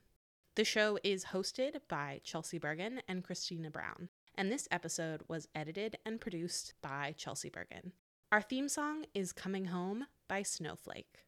[0.55, 4.11] The show is hosted by Chelsee Bergen and Christina Brown,
[4.41, 7.93] and this episode was edited and produced by Chelsee Bergen.
[8.33, 11.27] Our theme song is Coming Home by Snowflake.